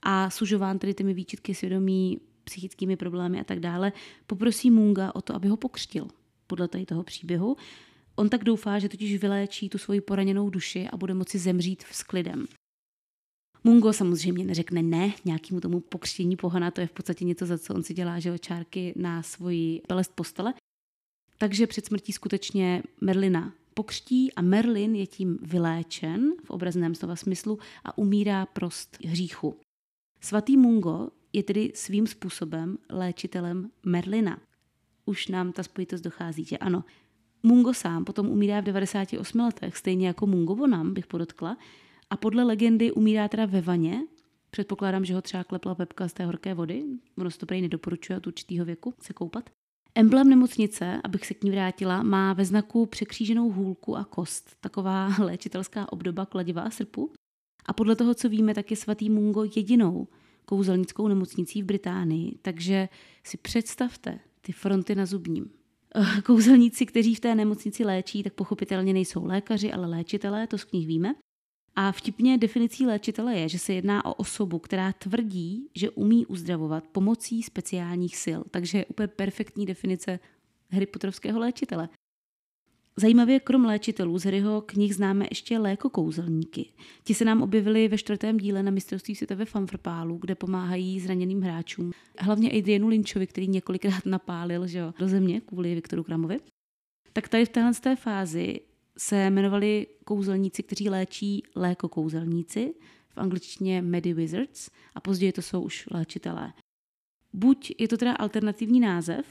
a 0.03 0.29
sužován 0.29 0.79
tedy 0.79 0.93
těmi 0.93 1.13
výčitky 1.13 1.55
svědomí, 1.55 2.19
psychickými 2.43 2.95
problémy 2.95 3.39
a 3.39 3.43
tak 3.43 3.59
dále, 3.59 3.91
poprosí 4.27 4.71
Munga 4.71 5.15
o 5.15 5.21
to, 5.21 5.35
aby 5.35 5.47
ho 5.47 5.57
pokřtil 5.57 6.07
podle 6.47 6.67
tady 6.67 6.85
toho 6.85 7.03
příběhu. 7.03 7.57
On 8.15 8.29
tak 8.29 8.43
doufá, 8.43 8.79
že 8.79 8.89
totiž 8.89 9.21
vyléčí 9.21 9.69
tu 9.69 9.77
svoji 9.77 10.01
poraněnou 10.01 10.49
duši 10.49 10.87
a 10.91 10.97
bude 10.97 11.13
moci 11.13 11.39
zemřít 11.39 11.83
s 11.91 12.03
klidem. 12.03 12.45
Mungo 13.63 13.93
samozřejmě 13.93 14.45
neřekne 14.45 14.83
ne 14.83 15.13
nějakému 15.25 15.61
tomu 15.61 15.79
pokřtění 15.79 16.35
pohana, 16.35 16.71
to 16.71 16.81
je 16.81 16.87
v 16.87 16.91
podstatě 16.91 17.25
něco, 17.25 17.45
za 17.45 17.57
co 17.57 17.73
on 17.73 17.83
si 17.83 17.93
dělá 17.93 18.19
že 18.19 18.39
čárky 18.39 18.93
na 18.95 19.23
svoji 19.23 19.81
pelest 19.87 20.11
postele. 20.15 20.53
Takže 21.37 21.67
před 21.67 21.85
smrtí 21.85 22.11
skutečně 22.11 22.83
Merlina 23.01 23.53
pokřtí 23.73 24.33
a 24.33 24.41
Merlin 24.41 24.95
je 24.95 25.07
tím 25.07 25.37
vyléčen 25.41 26.31
v 26.43 26.49
obrazném 26.49 26.95
slova 26.95 27.15
smyslu 27.15 27.59
a 27.83 27.97
umírá 27.97 28.45
prost 28.45 28.97
hříchu. 29.05 29.55
Svatý 30.23 30.57
Mungo 30.57 31.09
je 31.33 31.43
tedy 31.43 31.71
svým 31.75 32.07
způsobem 32.07 32.77
léčitelem 32.89 33.69
Merlina. 33.85 34.39
Už 35.05 35.27
nám 35.27 35.51
ta 35.51 35.63
spojitost 35.63 36.03
dochází, 36.03 36.43
že 36.43 36.57
ano. 36.57 36.83
Mungo 37.43 37.73
sám 37.73 38.05
potom 38.05 38.29
umírá 38.29 38.59
v 38.59 38.63
98 38.63 39.39
letech, 39.39 39.77
stejně 39.77 40.07
jako 40.07 40.27
Mungo 40.27 40.55
Bonam, 40.55 40.93
bych 40.93 41.07
podotkla, 41.07 41.57
a 42.09 42.17
podle 42.17 42.43
legendy 42.43 42.91
umírá 42.91 43.27
teda 43.27 43.45
ve 43.45 43.61
vaně. 43.61 44.01
Předpokládám, 44.51 45.05
že 45.05 45.13
ho 45.13 45.21
třeba 45.21 45.43
klepla 45.43 45.75
Pepka 45.75 46.07
z 46.07 46.13
té 46.13 46.25
horké 46.25 46.53
vody. 46.53 46.83
Ono 47.17 47.31
se 47.31 47.37
to 47.37 47.45
prej 47.45 47.61
nedoporučuje 47.61 48.17
od 48.17 48.27
určitého 48.27 48.65
věku 48.65 48.93
se 49.01 49.13
koupat. 49.13 49.49
Emblem 49.95 50.29
nemocnice, 50.29 51.01
abych 51.03 51.25
se 51.25 51.33
k 51.33 51.43
ní 51.43 51.51
vrátila, 51.51 52.03
má 52.03 52.33
ve 52.33 52.45
znaku 52.45 52.85
překříženou 52.85 53.51
hůlku 53.51 53.97
a 53.97 54.03
kost, 54.03 54.55
taková 54.61 55.09
léčitelská 55.19 55.91
obdoba 55.91 56.25
kladiva 56.25 56.61
a 56.61 56.69
srpu. 56.69 57.11
A 57.65 57.73
podle 57.73 57.95
toho, 57.95 58.13
co 58.13 58.29
víme, 58.29 58.53
tak 58.53 58.71
je 58.71 58.77
svatý 58.77 59.09
Mungo 59.09 59.43
jedinou 59.55 60.07
kouzelnickou 60.45 61.07
nemocnicí 61.07 61.61
v 61.61 61.65
Británii, 61.65 62.37
takže 62.41 62.89
si 63.23 63.37
představte 63.37 64.19
ty 64.41 64.51
fronty 64.51 64.95
na 64.95 65.05
zubním. 65.05 65.49
Eh, 65.95 66.21
kouzelníci, 66.21 66.85
kteří 66.85 67.15
v 67.15 67.19
té 67.19 67.35
nemocnici 67.35 67.85
léčí, 67.85 68.23
tak 68.23 68.33
pochopitelně 68.33 68.93
nejsou 68.93 69.25
lékaři, 69.25 69.71
ale 69.71 69.87
léčitelé, 69.87 70.47
to 70.47 70.57
z 70.57 70.63
knih 70.63 70.87
víme. 70.87 71.15
A 71.75 71.91
vtipně 71.91 72.37
definicí 72.37 72.85
léčitele 72.85 73.35
je, 73.35 73.49
že 73.49 73.59
se 73.59 73.73
jedná 73.73 74.05
o 74.05 74.13
osobu, 74.13 74.59
která 74.59 74.93
tvrdí, 74.93 75.69
že 75.75 75.89
umí 75.89 76.25
uzdravovat 76.25 76.87
pomocí 76.87 77.43
speciálních 77.43 78.17
sil. 78.23 78.39
Takže 78.51 78.77
je 78.77 78.85
úplně 78.85 79.07
perfektní 79.07 79.65
definice 79.65 80.19
Harry 80.71 80.85
Potterovského 80.85 81.39
léčitele. 81.39 81.89
Zajímavě, 82.95 83.39
krom 83.39 83.65
léčitelů 83.65 84.19
z 84.19 84.25
Harryho 84.25 84.61
knih 84.61 84.95
známe 84.95 85.25
ještě 85.31 85.57
lékokouzelníky. 85.57 86.65
Ti 87.03 87.13
se 87.13 87.25
nám 87.25 87.41
objevili 87.41 87.87
ve 87.87 87.97
čtvrtém 87.97 88.37
díle 88.37 88.63
na 88.63 88.71
mistrovství 88.71 89.15
světa 89.15 89.35
ve 89.35 89.45
Fanfrpálu, 89.45 90.17
kde 90.17 90.35
pomáhají 90.35 90.99
zraněným 90.99 91.41
hráčům. 91.41 91.91
Hlavně 92.19 92.51
Adrianu 92.51 92.87
Lynchovi, 92.87 93.27
který 93.27 93.47
několikrát 93.47 94.05
napálil 94.05 94.67
že 94.67 94.79
jo, 94.79 94.93
do 94.99 95.07
země 95.07 95.41
kvůli 95.41 95.75
Viktoru 95.75 96.03
Kramovi. 96.03 96.39
Tak 97.13 97.29
tady 97.29 97.45
v 97.45 97.49
téhle 97.49 97.73
té 97.73 97.95
fázi 97.95 98.59
se 98.97 99.25
jmenovali 99.25 99.87
kouzelníci, 100.05 100.63
kteří 100.63 100.89
léčí 100.89 101.43
lékokouzelníci, 101.55 102.73
v 103.09 103.17
angličtině 103.17 103.81
Medi-Wizards 103.81 104.69
a 104.95 105.01
později 105.01 105.31
to 105.31 105.41
jsou 105.41 105.61
už 105.61 105.87
léčitelé. 105.91 106.53
Buď 107.33 107.73
je 107.79 107.87
to 107.87 107.97
teda 107.97 108.13
alternativní 108.13 108.79
název 108.79 109.25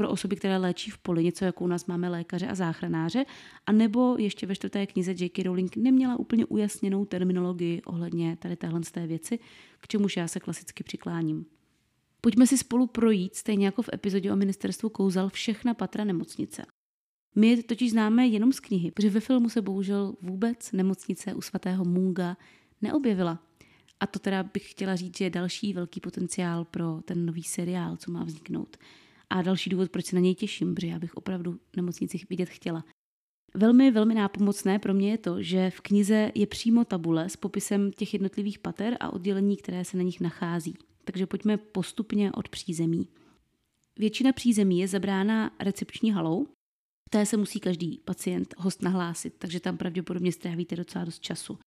pro 0.00 0.10
osoby, 0.10 0.36
které 0.36 0.56
léčí 0.56 0.90
v 0.90 0.98
poli, 0.98 1.24
něco 1.24 1.44
jako 1.44 1.64
u 1.64 1.66
nás 1.66 1.86
máme 1.86 2.08
lékaře 2.08 2.46
a 2.48 2.54
záchranáře, 2.54 3.24
a 3.66 3.72
nebo 3.72 4.16
ještě 4.18 4.46
ve 4.46 4.54
čtvrté 4.54 4.86
knize 4.86 5.14
J.K. 5.18 5.38
Rowling 5.38 5.76
neměla 5.76 6.16
úplně 6.16 6.46
ujasněnou 6.46 7.04
terminologii 7.04 7.82
ohledně 7.82 8.36
tady 8.36 8.56
téhle 8.56 8.84
z 8.84 8.90
té 8.90 9.06
věci, 9.06 9.38
k 9.80 9.88
čemuž 9.88 10.16
já 10.16 10.28
se 10.28 10.40
klasicky 10.40 10.84
přikláním. 10.84 11.46
Pojďme 12.20 12.46
si 12.46 12.58
spolu 12.58 12.86
projít, 12.86 13.34
stejně 13.34 13.66
jako 13.66 13.82
v 13.82 13.88
epizodě 13.94 14.32
o 14.32 14.36
ministerstvu 14.36 14.88
kouzel, 14.88 15.28
všechna 15.28 15.74
patra 15.74 16.04
nemocnice. 16.04 16.62
My 17.34 17.48
je 17.48 17.62
totiž 17.62 17.90
známe 17.90 18.26
jenom 18.26 18.52
z 18.52 18.60
knihy, 18.60 18.90
protože 18.90 19.10
ve 19.10 19.20
filmu 19.20 19.48
se 19.48 19.62
bohužel 19.62 20.14
vůbec 20.22 20.72
nemocnice 20.72 21.34
u 21.34 21.40
svatého 21.40 21.84
Munga 21.84 22.36
neobjevila. 22.82 23.38
A 24.00 24.06
to 24.06 24.18
teda 24.18 24.42
bych 24.42 24.70
chtěla 24.70 24.96
říct, 24.96 25.18
že 25.18 25.24
je 25.24 25.30
další 25.30 25.72
velký 25.72 26.00
potenciál 26.00 26.64
pro 26.64 27.00
ten 27.04 27.26
nový 27.26 27.42
seriál, 27.42 27.96
co 27.96 28.10
má 28.10 28.24
vzniknout. 28.24 28.76
A 29.30 29.42
další 29.42 29.70
důvod, 29.70 29.90
proč 29.90 30.06
se 30.06 30.16
na 30.16 30.20
něj 30.22 30.34
těším, 30.34 30.74
protože 30.74 30.86
já 30.86 30.98
bych 30.98 31.14
opravdu 31.14 31.60
nemocnici 31.76 32.18
vidět 32.30 32.48
chtěla. 32.48 32.84
Velmi, 33.54 33.90
velmi 33.90 34.14
nápomocné 34.14 34.78
pro 34.78 34.94
mě 34.94 35.10
je 35.10 35.18
to, 35.18 35.42
že 35.42 35.70
v 35.70 35.80
knize 35.80 36.32
je 36.34 36.46
přímo 36.46 36.84
tabule 36.84 37.28
s 37.28 37.36
popisem 37.36 37.92
těch 37.92 38.12
jednotlivých 38.12 38.58
pater 38.58 38.96
a 39.00 39.12
oddělení, 39.12 39.56
které 39.56 39.84
se 39.84 39.96
na 39.96 40.02
nich 40.02 40.20
nachází. 40.20 40.74
Takže 41.04 41.26
pojďme 41.26 41.56
postupně 41.56 42.32
od 42.32 42.48
přízemí. 42.48 43.08
Většina 43.98 44.32
přízemí 44.32 44.78
je 44.78 44.88
zabrána 44.88 45.50
recepční 45.60 46.12
halou, 46.12 46.46
té 47.10 47.26
se 47.26 47.36
musí 47.36 47.60
každý 47.60 48.00
pacient, 48.04 48.54
host 48.58 48.82
nahlásit, 48.82 49.34
takže 49.38 49.60
tam 49.60 49.76
pravděpodobně 49.76 50.32
strávíte 50.32 50.76
docela 50.76 51.04
dost 51.04 51.20
času. 51.20 51.58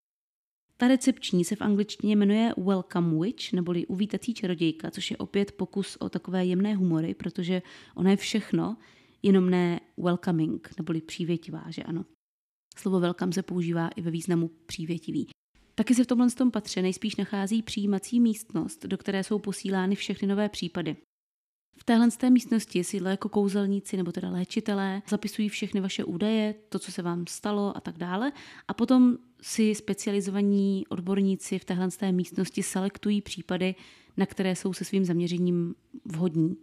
Ta 0.78 0.88
recepční 0.88 1.46
se 1.46 1.56
v 1.56 1.62
angličtině 1.62 2.16
jmenuje 2.16 2.54
Welcome 2.58 3.20
Witch, 3.20 3.54
neboli 3.54 3.86
uvítací 3.86 4.34
čarodějka, 4.34 4.92
což 4.92 5.12
je 5.12 5.18
opět 5.18 5.52
pokus 5.52 5.96
o 6.00 6.10
takové 6.10 6.46
jemné 6.46 6.76
humory, 6.76 7.14
protože 7.14 7.62
ona 7.96 8.12
je 8.12 8.18
všechno, 8.18 8.78
jenom 9.24 9.50
ne 9.50 9.80
welcoming, 9.98 10.70
neboli 10.78 11.02
přívětivá, 11.02 11.64
že 11.70 11.84
ano. 11.84 12.06
Slovo 12.78 13.00
welcome 13.00 13.34
se 13.34 13.44
používá 13.44 13.88
i 13.88 14.02
ve 14.02 14.12
významu 14.12 14.48
přívětivý. 14.66 15.28
Taky 15.76 15.96
se 15.96 16.04
v 16.04 16.08
tomhle 16.08 16.30
tom 16.30 16.52
patře 16.52 16.82
nejspíš 16.82 17.16
nachází 17.16 17.62
přijímací 17.62 18.20
místnost, 18.20 18.86
do 18.86 18.98
které 18.98 19.24
jsou 19.24 19.40
posílány 19.40 19.96
všechny 19.96 20.28
nové 20.28 20.50
případy. 20.50 20.96
V 21.78 21.84
téhle 21.84 22.12
té 22.12 22.30
místnosti 22.30 22.84
si 22.84 23.02
jako 23.04 23.30
kouzelníci 23.30 23.98
nebo 23.98 24.12
teda 24.12 24.30
léčitelé 24.30 25.02
zapisují 25.08 25.50
všechny 25.50 25.82
vaše 25.82 26.04
údaje, 26.04 26.56
to, 26.70 26.80
co 26.80 26.92
se 26.92 27.02
vám 27.02 27.28
stalo 27.28 27.78
a 27.78 27.82
tak 27.82 27.98
dále. 27.98 28.32
A 28.68 28.74
potom 28.74 29.18
si 29.44 29.76
specializovaní 29.76 30.88
odborníci 30.90 31.60
v 31.60 31.66
téhle 31.66 31.88
té 31.92 32.12
místnosti 32.12 32.64
selektují 32.64 33.22
případy, 33.22 33.76
na 34.18 34.26
které 34.26 34.56
jsou 34.56 34.74
se 34.74 34.86
svým 34.86 35.06
zaměřením 35.06 35.76
vhodní. 36.06 36.58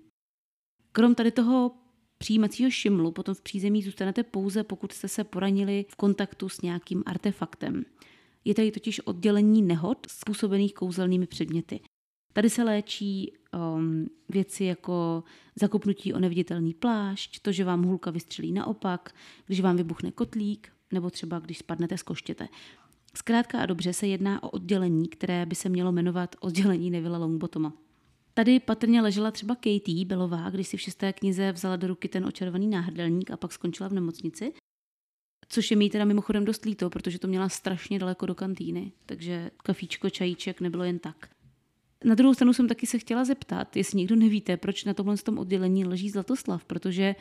Krom 0.92 1.14
tady 1.14 1.30
toho 1.30 1.70
přijímacího 2.18 2.70
šimlu 2.70 3.12
potom 3.12 3.34
v 3.34 3.40
přízemí 3.40 3.82
zůstanete 3.82 4.22
pouze, 4.22 4.64
pokud 4.64 4.92
jste 4.92 5.08
se 5.08 5.24
poranili 5.24 5.84
v 5.88 5.96
kontaktu 5.96 6.48
s 6.48 6.60
nějakým 6.60 7.02
artefaktem. 7.06 7.84
Je 8.44 8.54
tady 8.54 8.70
totiž 8.70 9.00
oddělení 9.00 9.62
nehod 9.62 10.06
způsobených 10.10 10.74
kouzelnými 10.74 11.26
předměty. 11.26 11.80
Tady 12.32 12.50
se 12.50 12.62
léčí 12.62 13.32
um, 13.54 14.06
věci 14.28 14.64
jako 14.64 15.24
zakopnutí 15.56 16.14
o 16.14 16.18
neviditelný 16.18 16.74
plášť, 16.74 17.38
to, 17.42 17.52
že 17.52 17.64
vám 17.64 17.82
hůlka 17.82 18.10
vystřelí 18.10 18.52
naopak, 18.52 19.14
když 19.46 19.60
vám 19.60 19.76
vybuchne 19.76 20.10
kotlík, 20.10 20.72
nebo 20.92 21.10
třeba 21.10 21.38
když 21.38 21.58
spadnete 21.58 21.98
z 21.98 22.02
koštěte. 22.02 22.48
Zkrátka 23.14 23.58
a 23.58 23.66
dobře 23.66 23.92
se 23.92 24.06
jedná 24.06 24.42
o 24.42 24.50
oddělení, 24.50 25.08
které 25.08 25.46
by 25.46 25.54
se 25.54 25.68
mělo 25.68 25.92
jmenovat 25.92 26.36
oddělení 26.40 26.90
Neville 26.90 27.18
Longbotoma. 27.18 27.72
Tady 28.34 28.60
patrně 28.60 29.02
ležela 29.02 29.30
třeba 29.30 29.54
Katie 29.54 30.06
Belová, 30.06 30.50
když 30.50 30.68
si 30.68 30.76
v 30.76 30.80
šesté 30.80 31.12
knize 31.12 31.52
vzala 31.52 31.76
do 31.76 31.86
ruky 31.86 32.08
ten 32.08 32.24
očarovaný 32.24 32.66
náhrdelník 32.66 33.30
a 33.30 33.36
pak 33.36 33.52
skončila 33.52 33.88
v 33.88 33.92
nemocnici. 33.92 34.52
Což 35.48 35.70
je 35.70 35.76
mi 35.76 35.90
teda 35.90 36.04
mimochodem 36.04 36.44
dost 36.44 36.64
líto, 36.64 36.90
protože 36.90 37.18
to 37.18 37.28
měla 37.28 37.48
strašně 37.48 37.98
daleko 37.98 38.26
do 38.26 38.34
kantýny, 38.34 38.92
takže 39.06 39.50
kafíčko, 39.62 40.10
čajíček 40.10 40.60
nebylo 40.60 40.84
jen 40.84 40.98
tak. 40.98 41.30
Na 42.04 42.14
druhou 42.14 42.34
stranu 42.34 42.52
jsem 42.52 42.68
taky 42.68 42.86
se 42.86 42.98
chtěla 42.98 43.24
zeptat, 43.24 43.76
jestli 43.76 43.98
někdo 43.98 44.16
nevíte, 44.16 44.56
proč 44.56 44.84
na 44.84 44.94
tomhle 44.94 45.16
tom 45.16 45.38
oddělení 45.38 45.84
leží 45.84 46.10
Zlatoslav, 46.10 46.64
protože 46.64 47.14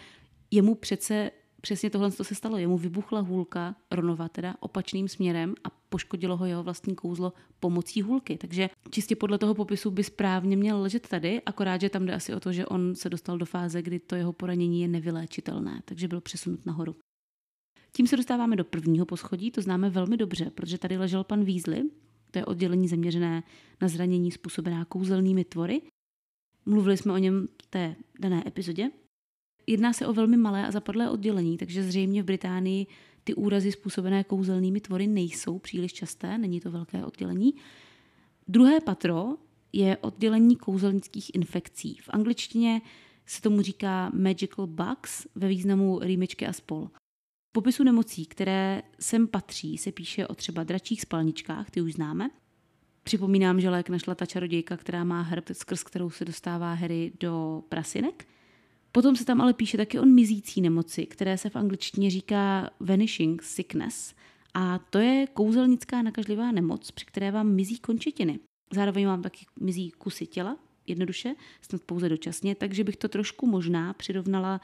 jemu 0.52 0.76
přece 0.76 1.32
přesně 1.62 1.90
tohle 1.90 2.12
se 2.12 2.36
stalo. 2.36 2.58
Jemu 2.58 2.78
vybuchla 2.78 3.20
hůlka, 3.20 3.76
Ronova 3.92 4.30
teda, 4.30 4.56
opačným 4.60 5.08
směrem 5.08 5.56
a 5.64 5.70
poškodilo 5.90 6.38
ho 6.38 6.46
jeho 6.46 6.64
vlastní 6.64 6.96
kouzlo 6.96 7.34
pomocí 7.60 8.02
hůlky. 8.02 8.38
Takže 8.38 8.70
čistě 8.90 9.16
podle 9.16 9.38
toho 9.38 9.56
popisu 9.56 9.92
by 9.92 10.04
správně 10.04 10.58
měl 10.58 10.82
ležet 10.82 11.08
tady, 11.08 11.42
akorát, 11.42 11.82
že 11.82 11.90
tam 11.90 12.06
jde 12.06 12.14
asi 12.14 12.34
o 12.34 12.40
to, 12.40 12.52
že 12.52 12.66
on 12.66 12.96
se 12.96 13.10
dostal 13.10 13.38
do 13.38 13.46
fáze, 13.46 13.82
kdy 13.82 14.00
to 14.00 14.16
jeho 14.16 14.34
poranění 14.34 14.82
je 14.82 14.88
nevyléčitelné, 14.88 15.82
takže 15.86 16.08
byl 16.08 16.22
přesunut 16.22 16.66
nahoru. 16.66 16.96
Tím 17.92 18.08
se 18.08 18.18
dostáváme 18.18 18.56
do 18.56 18.64
prvního 18.64 19.06
poschodí, 19.06 19.52
to 19.52 19.62
známe 19.62 19.90
velmi 19.90 20.18
dobře, 20.18 20.50
protože 20.50 20.78
tady 20.78 20.98
ležel 20.98 21.24
pan 21.24 21.44
Weasley, 21.44 21.90
to 22.32 22.40
je 22.40 22.46
oddělení 22.46 22.88
zaměřené 22.88 23.44
na 23.82 23.88
zranění 23.88 24.32
způsobená 24.32 24.86
kouzelnými 24.86 25.46
tvory. 25.46 25.82
Mluvili 26.66 26.98
jsme 26.98 27.14
o 27.14 27.18
něm 27.18 27.48
v 27.64 27.68
té 27.68 27.96
dané 28.20 28.44
epizodě. 28.48 28.90
Jedná 29.70 29.94
se 29.94 30.08
o 30.08 30.14
velmi 30.14 30.38
malé 30.38 30.68
a 30.68 30.72
zapadlé 30.72 31.10
oddělení, 31.10 31.58
takže 31.58 31.84
zřejmě 31.84 32.24
v 32.24 32.26
Británii 32.26 32.88
ty 33.24 33.34
úrazy 33.34 33.72
způsobené 33.72 34.24
kouzelnými 34.24 34.80
tvory 34.80 35.08
nejsou 35.08 35.60
příliš 35.60 35.94
časté, 35.94 36.38
není 36.38 36.60
to 36.60 36.72
velké 36.72 37.06
oddělení. 37.06 37.54
Druhé 38.48 38.82
patro 38.82 39.36
je 39.74 39.98
oddělení 39.98 40.56
kouzelnických 40.56 41.36
infekcí. 41.36 41.98
V 42.02 42.10
angličtině 42.10 42.82
se 43.26 43.42
tomu 43.42 43.62
říká 43.62 44.12
magical 44.14 44.68
bugs 44.68 45.28
ve 45.36 45.48
významu 45.48 46.00
rýmičky 46.00 46.48
a 46.48 46.54
spol. 46.54 46.90
V 47.50 47.52
popisu 47.52 47.84
nemocí, 47.84 48.26
které 48.26 48.82
sem 49.00 49.28
patří, 49.28 49.78
se 49.78 49.92
píše 49.92 50.28
o 50.28 50.36
třeba 50.36 50.64
dračích 50.64 51.02
spalničkách, 51.02 51.72
ty 51.72 51.82
už 51.82 51.94
známe. 51.94 52.30
Připomínám, 53.04 53.62
že 53.62 53.70
lék 53.70 53.90
našla 53.90 54.16
ta 54.16 54.26
čarodějka, 54.26 54.78
která 54.78 55.04
má 55.04 55.22
hrb, 55.22 55.46
skrz 55.54 55.84
kterou 55.84 56.10
se 56.10 56.26
dostává 56.26 56.74
Harry 56.74 57.12
do 57.20 57.64
prasinek. 57.70 58.28
Potom 58.92 59.16
se 59.16 59.26
tam 59.26 59.42
ale 59.42 59.54
píše 59.54 59.78
taky 59.78 60.00
o 60.00 60.06
mizící 60.06 60.62
nemoci, 60.62 61.06
které 61.06 61.38
se 61.38 61.50
v 61.50 61.56
angličtině 61.56 62.10
říká 62.10 62.70
vanishing 62.80 63.44
sickness. 63.44 64.14
A 64.54 64.80
to 64.80 64.98
je 64.98 65.28
kouzelnická 65.34 66.02
nakažlivá 66.02 66.52
nemoc, 66.52 66.92
při 66.92 67.06
které 67.06 67.32
vám 67.32 67.48
mizí 67.48 67.80
končetiny. 67.80 68.40
Zároveň 68.74 69.06
vám 69.06 69.22
taky 69.22 69.46
mizí 69.60 69.92
kusy 69.92 70.28
těla, 70.28 70.58
jednoduše, 70.88 71.36
snad 71.62 71.82
pouze 71.82 72.10
dočasně, 72.10 72.56
takže 72.56 72.84
bych 72.84 72.98
to 72.98 73.08
trošku 73.08 73.48
možná 73.48 73.94
přirovnala 73.94 74.62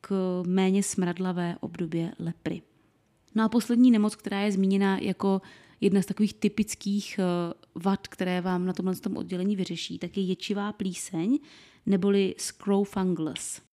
k 0.00 0.42
méně 0.46 0.82
smradlavé 0.82 1.56
obdobě 1.60 2.12
lepry. 2.18 2.62
No 3.34 3.44
a 3.44 3.48
poslední 3.48 3.90
nemoc, 3.90 4.16
která 4.16 4.40
je 4.40 4.52
zmíněna 4.52 4.98
jako 4.98 5.42
jedna 5.80 6.02
z 6.02 6.06
takových 6.06 6.34
typických 6.34 7.18
eh, 7.18 7.54
vad, 7.74 8.08
které 8.08 8.40
vám 8.40 8.66
na 8.66 8.72
tomhle 8.72 8.96
tom 8.96 9.16
oddělení 9.16 9.56
vyřeší, 9.56 9.98
tak 9.98 10.16
je 10.16 10.22
ječivá 10.22 10.72
plíseň 10.72 11.38
neboli 11.86 12.34
scrofungulus. 12.38 13.67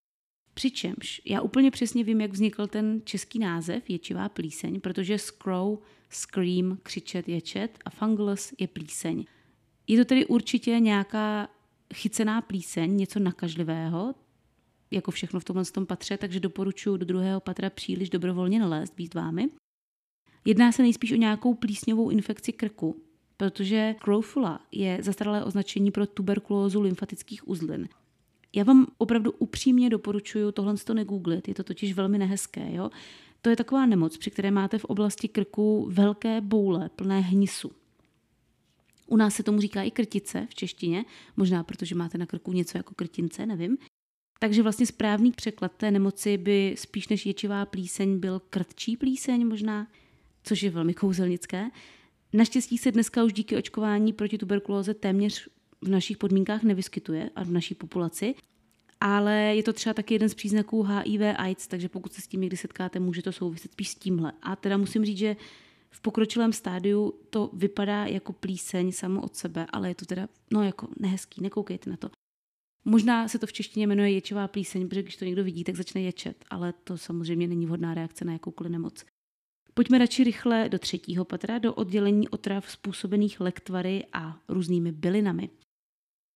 Přičemž 0.56 1.22
já 1.26 1.42
úplně 1.42 1.72
přesně 1.72 2.04
vím, 2.04 2.22
jak 2.22 2.32
vznikl 2.32 2.68
ten 2.68 3.02
český 3.04 3.40
název 3.40 3.90
ječivá 3.90 4.30
plíseň, 4.30 4.82
protože 4.82 5.18
scrow, 5.18 5.78
scream, 6.10 6.78
křičet, 6.84 7.30
ječet 7.30 7.80
a 7.86 7.90
fungulus 7.90 8.54
je 8.60 8.68
plíseň. 8.68 9.26
Je 9.88 9.98
to 9.98 10.06
tedy 10.06 10.26
určitě 10.26 10.80
nějaká 10.80 11.50
chycená 11.94 12.42
plíseň, 12.42 12.98
něco 12.98 13.20
nakažlivého, 13.20 14.16
jako 14.92 15.12
všechno 15.12 15.40
v 15.40 15.44
tomhle 15.44 15.66
tom 15.66 15.86
patře, 15.86 16.18
takže 16.18 16.40
doporučuji 16.40 16.98
do 16.98 17.06
druhého 17.06 17.40
patra 17.40 17.70
příliš 17.70 18.10
dobrovolně 18.10 18.60
nalézt, 18.60 18.96
být 18.96 19.14
vámi. 19.14 19.50
Jedná 20.46 20.72
se 20.72 20.82
nejspíš 20.82 21.12
o 21.12 21.16
nějakou 21.16 21.54
plísňovou 21.54 22.10
infekci 22.10 22.54
krku, 22.54 23.02
protože 23.38 23.96
Crowfula 24.04 24.60
je 24.72 24.98
zastaralé 25.02 25.44
označení 25.44 25.92
pro 25.92 26.08
tuberkulózu 26.08 26.82
lymfatických 26.82 27.48
uzlin. 27.48 27.88
Já 28.56 28.64
vám 28.64 28.88
opravdu 28.98 29.32
upřímně 29.32 29.90
doporučuji 29.90 30.52
tohle 30.52 30.78
to 30.78 30.94
negooglit, 30.94 31.48
je 31.48 31.54
to 31.54 31.64
totiž 31.64 31.94
velmi 31.94 32.18
nehezké. 32.18 32.74
Jo? 32.74 32.90
To 33.42 33.50
je 33.50 33.56
taková 33.56 33.86
nemoc, 33.86 34.18
při 34.18 34.32
které 34.32 34.52
máte 34.52 34.78
v 34.78 34.86
oblasti 34.86 35.28
krku 35.28 35.88
velké 35.92 36.42
boule 36.42 36.90
plné 36.90 37.20
hnisu. 37.20 37.72
U 39.08 39.18
nás 39.18 39.36
se 39.36 39.44
tomu 39.44 39.62
říká 39.62 39.82
i 39.82 39.92
krtice 39.92 40.48
v 40.50 40.56
češtině, 40.56 41.06
možná 41.38 41.64
protože 41.64 41.96
máte 41.96 42.18
na 42.18 42.26
krku 42.26 42.54
něco 42.54 42.78
jako 42.78 42.96
krtince, 42.96 43.46
nevím. 43.46 43.78
Takže 44.40 44.64
vlastně 44.64 44.86
správný 44.86 45.32
překlad 45.32 45.72
té 45.72 45.92
nemoci 45.92 46.38
by 46.38 46.76
spíš 46.78 47.08
než 47.08 47.26
ječivá 47.26 47.66
plíseň 47.66 48.20
byl 48.20 48.42
krtčí 48.50 48.98
plíseň 48.98 49.48
možná, 49.48 49.88
což 50.44 50.64
je 50.64 50.70
velmi 50.70 50.94
kouzelnické. 50.94 51.70
Naštěstí 52.34 52.78
se 52.78 52.92
dneska 52.92 53.24
už 53.24 53.34
díky 53.34 53.58
očkování 53.58 54.14
proti 54.14 54.38
tuberkulóze 54.38 54.94
téměř 54.94 55.50
v 55.86 55.90
našich 55.90 56.18
podmínkách 56.18 56.64
nevyskytuje 56.64 57.30
a 57.36 57.44
v 57.44 57.52
naší 57.52 57.76
populaci, 57.76 58.36
ale 59.00 59.34
je 59.34 59.64
to 59.64 59.74
třeba 59.74 59.94
taky 59.94 60.14
jeden 60.14 60.30
z 60.30 60.34
příznaků 60.34 60.84
HIV 60.84 61.22
AIDS, 61.36 61.68
takže 61.68 61.90
pokud 61.90 62.14
se 62.14 62.22
s 62.22 62.28
tím 62.28 62.42
někdy 62.42 62.58
setkáte, 62.58 63.00
může 63.00 63.22
to 63.22 63.32
souviset 63.32 63.72
spíš 63.72 63.90
s 63.90 63.96
tímhle. 63.96 64.34
A 64.42 64.56
teda 64.56 64.78
musím 64.78 65.06
říct, 65.06 65.18
že 65.18 65.36
v 65.92 66.02
pokročilém 66.02 66.54
stádiu 66.54 67.14
to 67.30 67.50
vypadá 67.54 68.06
jako 68.06 68.34
plíseň 68.34 68.92
samo 68.92 69.22
od 69.22 69.36
sebe, 69.36 69.66
ale 69.74 69.90
je 69.90 69.96
to 69.96 70.06
teda, 70.06 70.28
no 70.54 70.64
jako 70.64 70.88
nehezký, 71.00 71.42
nekoukejte 71.42 71.90
na 71.90 71.98
to. 71.98 72.10
Možná 72.86 73.28
se 73.28 73.40
to 73.40 73.48
v 73.48 73.54
češtině 73.54 73.88
jmenuje 73.88 74.12
ječová 74.12 74.48
plíseň, 74.48 74.88
protože 74.90 75.04
když 75.04 75.18
to 75.18 75.26
někdo 75.26 75.44
vidí, 75.44 75.64
tak 75.64 75.76
začne 75.76 76.02
ječet, 76.02 76.46
ale 76.50 76.74
to 76.84 76.98
samozřejmě 76.98 77.48
není 77.48 77.66
vhodná 77.66 77.94
reakce 77.94 78.26
na 78.26 78.34
jakoukoliv 78.34 78.72
nemoc. 78.72 79.06
Pojďme 79.74 79.98
radši 79.98 80.24
rychle 80.24 80.70
do 80.70 80.80
třetího 80.80 81.26
patra, 81.26 81.60
do 81.60 81.74
oddělení 81.74 82.30
otrav 82.30 82.72
způsobených 82.72 83.40
lektvary 83.40 84.06
a 84.14 84.40
různými 84.48 84.92
bylinami. 84.92 85.50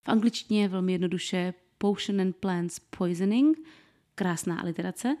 V 0.04 0.08
angličtině 0.08 0.62
je 0.62 0.68
velmi 0.68 0.92
jednoduše 0.92 1.54
Potion 1.78 2.20
and 2.20 2.36
Plants 2.36 2.78
Poisoning, 2.78 3.58
krásná 4.14 4.60
aliterace, 4.60 5.16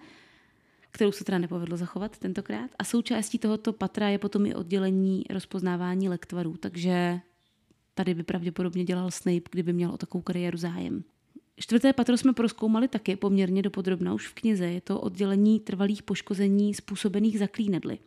kterou 0.90 1.12
se 1.12 1.24
teda 1.24 1.38
nepovedlo 1.38 1.76
zachovat 1.76 2.18
tentokrát. 2.18 2.70
A 2.78 2.84
součástí 2.84 3.38
tohoto 3.38 3.72
patra 3.72 4.08
je 4.08 4.18
potom 4.18 4.46
i 4.46 4.54
oddělení 4.54 5.24
rozpoznávání 5.30 6.08
lektvarů, 6.08 6.56
takže 6.56 7.20
tady 7.94 8.14
by 8.14 8.22
pravděpodobně 8.22 8.84
dělal 8.84 9.10
Snape, 9.10 9.50
kdyby 9.50 9.72
měl 9.72 9.90
o 9.90 9.96
takovou 9.96 10.22
kariéru 10.22 10.58
zájem. 10.58 11.04
Čtvrté 11.56 11.92
patro 11.92 12.16
jsme 12.16 12.32
proskoumali 12.32 12.88
taky 12.88 13.16
poměrně 13.16 13.62
dopodrobna 13.62 14.14
už 14.14 14.28
v 14.28 14.34
knize. 14.34 14.66
Je 14.66 14.80
to 14.80 15.00
oddělení 15.00 15.60
trvalých 15.60 16.02
poškození 16.02 16.74
způsobených 16.74 17.38
zaklínedly, 17.38 17.98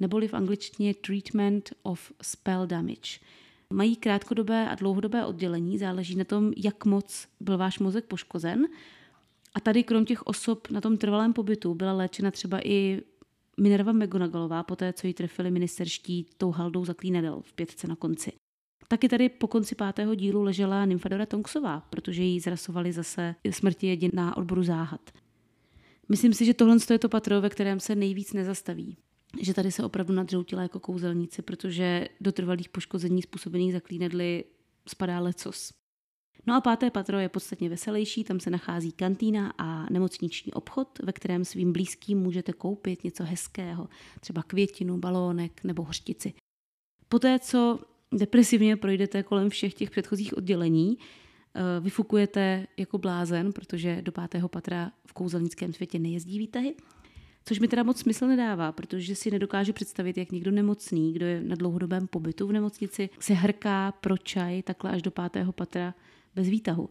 neboli 0.00 0.28
v 0.28 0.34
angličtině 0.34 0.94
Treatment 0.94 1.72
of 1.82 2.12
Spell 2.22 2.66
Damage. 2.66 3.18
Mají 3.74 3.96
krátkodobé 3.96 4.68
a 4.68 4.74
dlouhodobé 4.74 5.26
oddělení, 5.26 5.78
záleží 5.78 6.16
na 6.16 6.24
tom, 6.24 6.52
jak 6.56 6.84
moc 6.84 7.28
byl 7.40 7.58
váš 7.58 7.78
mozek 7.78 8.04
poškozen. 8.04 8.66
A 9.54 9.60
tady 9.60 9.84
krom 9.84 10.04
těch 10.04 10.22
osob 10.22 10.70
na 10.70 10.80
tom 10.80 10.96
trvalém 10.96 11.32
pobytu 11.32 11.74
byla 11.74 11.92
léčena 11.92 12.30
třeba 12.30 12.60
i 12.66 13.02
Minerva 13.60 13.92
McGonagallová, 13.92 14.62
poté 14.62 14.92
co 14.92 15.06
ji 15.06 15.14
trefili 15.14 15.50
ministerští 15.50 16.26
tou 16.36 16.50
haldou 16.50 16.84
zaklínedel 16.84 17.40
v 17.40 17.52
pětce 17.52 17.88
na 17.88 17.96
konci. 17.96 18.32
Taky 18.88 19.08
tady 19.08 19.28
po 19.28 19.46
konci 19.46 19.74
pátého 19.74 20.14
dílu 20.14 20.42
ležela 20.42 20.84
Nymfadora 20.84 21.26
Tonksová, 21.26 21.80
protože 21.90 22.22
jí 22.22 22.40
zrasovali 22.40 22.92
zase 22.92 23.34
smrti 23.50 23.86
jedin 23.86 24.10
na 24.14 24.36
odboru 24.36 24.62
záhad. 24.62 25.10
Myslím 26.08 26.34
si, 26.34 26.44
že 26.44 26.54
tohle 26.54 26.76
je 26.90 26.98
to 26.98 27.08
patro, 27.08 27.40
ve 27.40 27.50
kterém 27.50 27.80
se 27.80 27.94
nejvíc 27.94 28.32
nezastaví. 28.32 28.96
Že 29.40 29.54
tady 29.54 29.72
se 29.72 29.84
opravdu 29.84 30.14
nadřoutila 30.14 30.62
jako 30.62 30.80
kouzelníci, 30.80 31.42
protože 31.42 32.08
do 32.20 32.32
trvalých 32.32 32.68
poškození 32.68 33.22
způsobených 33.22 33.72
zaklínedly 33.72 34.44
spadá 34.88 35.20
lecos. 35.20 35.70
No 36.46 36.54
a 36.54 36.60
páté 36.60 36.90
patro 36.90 37.18
je 37.18 37.28
podstatně 37.28 37.68
veselější, 37.68 38.24
tam 38.24 38.40
se 38.40 38.50
nachází 38.50 38.92
kantýna 38.92 39.52
a 39.58 39.90
nemocniční 39.90 40.52
obchod, 40.52 40.98
ve 41.02 41.12
kterém 41.12 41.44
svým 41.44 41.72
blízkým 41.72 42.18
můžete 42.18 42.52
koupit 42.52 43.04
něco 43.04 43.24
hezkého, 43.24 43.88
třeba 44.20 44.42
květinu, 44.42 44.98
balónek 44.98 45.64
nebo 45.64 45.84
hořtici. 45.84 46.32
Poté, 47.08 47.38
co 47.38 47.78
depresivně 48.12 48.76
projdete 48.76 49.22
kolem 49.22 49.50
všech 49.50 49.74
těch 49.74 49.90
předchozích 49.90 50.36
oddělení, 50.36 50.98
eh, 50.98 51.80
vyfukujete 51.80 52.66
jako 52.76 52.98
blázen, 52.98 53.52
protože 53.52 54.02
do 54.02 54.12
pátého 54.12 54.48
patra 54.48 54.92
v 55.06 55.12
kouzelnickém 55.12 55.72
světě 55.72 55.98
nejezdí 55.98 56.38
výtahy, 56.38 56.74
což 57.44 57.60
mi 57.60 57.68
teda 57.68 57.82
moc 57.82 57.98
smysl 57.98 58.26
nedává, 58.26 58.72
protože 58.72 59.14
si 59.14 59.30
nedokážu 59.30 59.72
představit, 59.72 60.18
jak 60.18 60.32
někdo 60.32 60.50
nemocný, 60.50 61.12
kdo 61.12 61.26
je 61.26 61.40
na 61.40 61.56
dlouhodobém 61.56 62.06
pobytu 62.06 62.46
v 62.46 62.52
nemocnici, 62.52 63.10
se 63.20 63.34
hrká 63.34 63.92
pro 63.92 64.16
čaj 64.16 64.62
takhle 64.62 64.90
až 64.90 65.02
do 65.02 65.10
pátého 65.10 65.52
patra 65.52 65.94
bez 66.34 66.48
výtahu. 66.48 66.88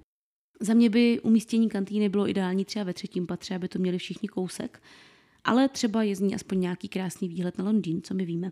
Za 0.60 0.74
mě 0.74 0.90
by 0.90 1.20
umístění 1.20 1.70
kantýny 1.70 2.10
bylo 2.10 2.30
ideální 2.30 2.66
třeba 2.66 2.86
ve 2.86 2.94
třetím 2.94 3.28
patře, 3.28 3.56
aby 3.56 3.68
to 3.68 3.80
měli 3.80 3.98
všichni 3.98 4.30
kousek, 4.30 4.84
ale 5.44 5.70
třeba 5.70 6.04
je 6.04 6.16
z 6.16 6.20
ní 6.20 6.36
aspoň 6.36 6.60
nějaký 6.60 6.90
krásný 6.90 7.28
výhled 7.28 7.58
na 7.58 7.66
Londýn, 7.66 8.02
co 8.02 8.14
my 8.14 8.26
víme. 8.26 8.52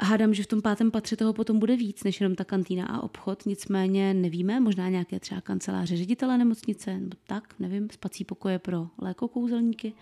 Hádám, 0.00 0.34
že 0.34 0.42
v 0.42 0.46
tom 0.46 0.62
pátém 0.62 0.90
patře 0.90 1.16
toho 1.16 1.32
potom 1.32 1.58
bude 1.58 1.76
víc 1.76 2.04
než 2.04 2.20
jenom 2.20 2.34
ta 2.34 2.44
kantýna 2.44 2.86
a 2.86 3.02
obchod, 3.02 3.46
nicméně 3.46 4.14
nevíme, 4.14 4.60
možná 4.60 4.88
nějaké 4.88 5.20
třeba 5.20 5.40
kanceláře 5.40 5.96
ředitele 5.96 6.38
nemocnice, 6.38 7.00
nebo 7.00 7.16
tak, 7.26 7.54
nevím, 7.58 7.90
spací 7.90 8.24
pokoje 8.24 8.58
pro 8.58 8.88
lékokouzelníky. 8.98 9.92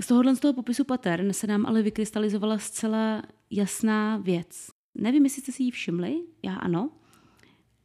Z 0.00 0.06
tohohle 0.06 0.36
z 0.36 0.40
toho 0.40 0.54
popisu 0.54 0.84
patern 0.84 1.32
se 1.32 1.46
nám 1.46 1.66
ale 1.66 1.82
vykrystalizovala 1.82 2.58
zcela 2.58 3.22
jasná 3.50 4.16
věc. 4.16 4.66
nevím, 4.94 5.24
jestli 5.24 5.42
jste 5.42 5.52
si 5.52 5.62
ji 5.62 5.70
všimli, 5.70 6.22
já 6.42 6.54
ano, 6.54 6.90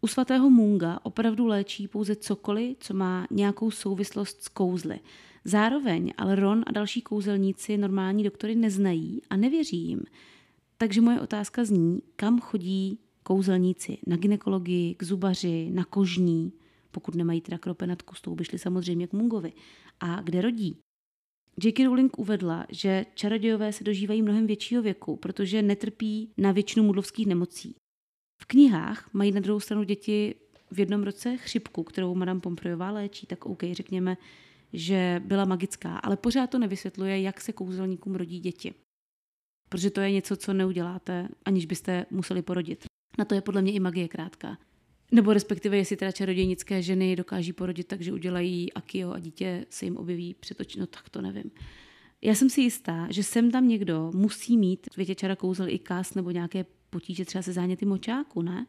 u 0.01 0.07
svatého 0.07 0.49
Munga 0.49 0.99
opravdu 1.03 1.45
léčí 1.45 1.87
pouze 1.87 2.15
cokoliv, 2.15 2.77
co 2.79 2.93
má 2.93 3.27
nějakou 3.31 3.71
souvislost 3.71 4.43
s 4.43 4.47
kouzly. 4.47 4.99
Zároveň 5.45 6.13
ale 6.17 6.35
Ron 6.35 6.63
a 6.67 6.71
další 6.71 7.01
kouzelníci 7.01 7.77
normální 7.77 8.23
doktory 8.23 8.55
neznají 8.55 9.21
a 9.29 9.37
nevěří 9.37 9.77
jim. 9.77 10.03
Takže 10.77 11.01
moje 11.01 11.21
otázka 11.21 11.65
zní, 11.65 12.01
kam 12.15 12.39
chodí 12.39 12.99
kouzelníci? 13.23 13.97
Na 14.07 14.15
ginekologii, 14.15 14.95
k 14.95 15.03
zubaři, 15.03 15.69
na 15.73 15.85
kožní? 15.85 16.53
Pokud 16.91 17.15
nemají 17.15 17.41
teda 17.41 17.57
kropenatku, 17.57 18.15
s 18.15 18.21
tou 18.21 18.35
by 18.35 18.45
šli 18.45 18.59
samozřejmě 18.59 19.07
k 19.07 19.13
Mungovi. 19.13 19.53
A 19.99 20.21
kde 20.21 20.41
rodí? 20.41 20.77
J.K. 21.63 21.85
Rowling 21.85 22.19
uvedla, 22.19 22.65
že 22.69 23.05
čarodějové 23.15 23.73
se 23.73 23.83
dožívají 23.83 24.21
mnohem 24.21 24.47
většího 24.47 24.81
věku, 24.81 25.15
protože 25.15 25.61
netrpí 25.61 26.31
na 26.37 26.51
většinu 26.51 26.85
mudlovských 26.85 27.27
nemocí. 27.27 27.75
V 28.41 28.45
knihách 28.45 29.13
mají 29.13 29.31
na 29.31 29.39
druhou 29.39 29.59
stranu 29.59 29.83
děti 29.83 30.35
v 30.71 30.79
jednom 30.79 31.03
roce 31.03 31.37
chřipku, 31.37 31.83
kterou 31.83 32.15
Madame 32.15 32.39
Pomfreyová 32.39 32.91
léčí, 32.91 33.27
tak 33.27 33.45
OK, 33.45 33.63
řekněme, 33.71 34.17
že 34.73 35.21
byla 35.25 35.45
magická, 35.45 35.97
ale 35.97 36.17
pořád 36.17 36.49
to 36.49 36.59
nevysvětluje, 36.59 37.21
jak 37.21 37.41
se 37.41 37.53
kouzelníkům 37.53 38.15
rodí 38.15 38.39
děti. 38.39 38.73
Protože 39.69 39.89
to 39.89 40.01
je 40.01 40.11
něco, 40.11 40.35
co 40.35 40.53
neuděláte, 40.53 41.27
aniž 41.45 41.65
byste 41.65 42.05
museli 42.11 42.41
porodit. 42.41 42.85
Na 43.17 43.25
to 43.25 43.35
je 43.35 43.41
podle 43.41 43.61
mě 43.61 43.71
i 43.71 43.79
magie 43.79 44.07
krátká. 44.07 44.57
Nebo 45.13 45.33
respektive, 45.33 45.77
jestli 45.77 45.95
teda 45.95 46.11
čarodějnické 46.11 46.81
ženy 46.81 47.15
dokáží 47.15 47.53
porodit 47.53 47.87
tak, 47.87 48.01
že 48.01 48.13
udělají 48.13 48.73
akio 48.73 49.11
a 49.11 49.19
dítě 49.19 49.65
se 49.69 49.85
jim 49.85 49.97
objeví 49.97 50.35
před 50.39 50.59
oči, 50.59 50.79
no 50.79 50.87
tak 50.87 51.09
to 51.09 51.21
nevím. 51.21 51.51
Já 52.21 52.35
jsem 52.35 52.49
si 52.49 52.61
jistá, 52.61 53.07
že 53.09 53.23
sem 53.23 53.51
tam 53.51 53.67
někdo 53.67 54.11
musí 54.15 54.57
mít 54.57 54.87
v 54.93 54.97
větě 54.97 55.15
čara 55.15 55.35
kouzel 55.35 55.69
i 55.69 55.79
kas 55.79 56.13
nebo 56.13 56.31
nějaké 56.31 56.65
potíže 56.89 57.25
třeba 57.25 57.41
se 57.41 57.53
záněty 57.53 57.85
močáku, 57.85 58.41
ne? 58.41 58.65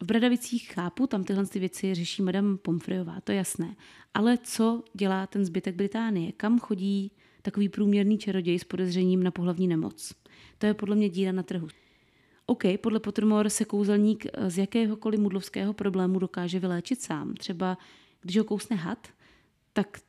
V 0.00 0.06
Bradavicích 0.06 0.72
chápu, 0.72 1.06
tam 1.06 1.24
tyhle 1.24 1.46
ty 1.46 1.58
věci 1.58 1.94
řeší 1.94 2.22
madam 2.22 2.58
Pomfreyová, 2.58 3.20
to 3.20 3.32
je 3.32 3.38
jasné. 3.38 3.76
Ale 4.14 4.38
co 4.42 4.82
dělá 4.94 5.26
ten 5.26 5.44
zbytek 5.44 5.74
Británie? 5.74 6.32
Kam 6.32 6.58
chodí 6.58 7.12
takový 7.42 7.68
průměrný 7.68 8.18
čaroděj 8.18 8.58
s 8.58 8.64
podezřením 8.64 9.22
na 9.22 9.30
pohlavní 9.30 9.68
nemoc? 9.68 10.14
To 10.58 10.66
je 10.66 10.74
podle 10.74 10.96
mě 10.96 11.08
díra 11.08 11.32
na 11.32 11.42
trhu. 11.42 11.68
OK, 12.50 12.64
podle 12.80 13.00
Pottermore 13.00 13.50
se 13.50 13.64
kouzelník 13.64 14.26
z 14.48 14.58
jakéhokoliv 14.58 15.20
mudlovského 15.20 15.72
problému 15.72 16.18
dokáže 16.18 16.58
vyléčit 16.58 17.02
sám. 17.02 17.34
Třeba 17.34 17.78
když 18.20 18.36
ho 18.38 18.44
kousne 18.44 18.76
had, 18.76 19.08
tak 19.72 20.00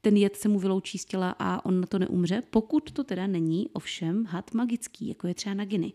ten 0.00 0.16
jed 0.16 0.36
se 0.36 0.48
mu 0.48 0.58
vyloučí 0.58 0.98
z 0.98 1.04
těla 1.04 1.34
a 1.38 1.64
on 1.64 1.80
na 1.80 1.86
to 1.86 1.98
neumře, 1.98 2.42
pokud 2.50 2.92
to 2.92 3.04
teda 3.04 3.26
není 3.26 3.68
ovšem 3.68 4.24
had 4.24 4.54
magický, 4.54 5.08
jako 5.08 5.26
je 5.26 5.34
třeba 5.34 5.54
na 5.54 5.64
giny. 5.64 5.92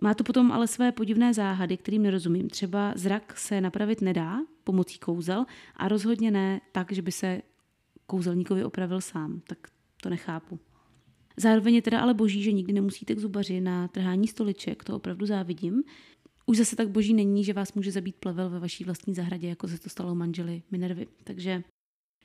Má 0.00 0.14
to 0.14 0.24
potom 0.24 0.52
ale 0.52 0.66
své 0.66 0.92
podivné 0.92 1.34
záhady, 1.34 1.76
kterým 1.76 2.02
nerozumím. 2.02 2.50
Třeba 2.50 2.92
zrak 2.96 3.38
se 3.38 3.60
napravit 3.60 4.00
nedá 4.00 4.38
pomocí 4.64 4.98
kouzel 4.98 5.44
a 5.76 5.88
rozhodně 5.88 6.30
ne 6.30 6.60
tak, 6.72 6.92
že 6.92 7.02
by 7.02 7.12
se 7.12 7.42
kouzelníkovi 8.06 8.64
opravil 8.64 9.00
sám. 9.00 9.42
Tak 9.46 9.58
to 10.02 10.10
nechápu. 10.10 10.58
Zároveň 11.36 11.74
je 11.74 11.82
teda 11.82 12.00
ale 12.00 12.14
boží, 12.14 12.42
že 12.42 12.52
nikdy 12.52 12.72
nemusíte 12.72 13.14
k 13.14 13.18
zubaři 13.18 13.60
na 13.60 13.88
trhání 13.88 14.28
stoliček, 14.28 14.84
to 14.84 14.96
opravdu 14.96 15.26
závidím. 15.26 15.82
Už 16.46 16.56
zase 16.56 16.76
tak 16.76 16.90
boží 16.90 17.14
není, 17.14 17.44
že 17.44 17.52
vás 17.52 17.72
může 17.72 17.92
zabít 17.92 18.16
plevel 18.16 18.50
ve 18.50 18.58
vaší 18.58 18.84
vlastní 18.84 19.14
zahradě, 19.14 19.48
jako 19.48 19.68
se 19.68 19.78
to 19.78 19.88
stalo 19.88 20.14
manželi 20.14 20.62
Minervy. 20.70 21.06
Takže 21.24 21.62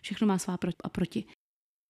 všechno 0.01 0.27
má 0.27 0.37
svá 0.37 0.57
pro 0.57 0.71
a 0.83 0.89
proti. 0.89 1.25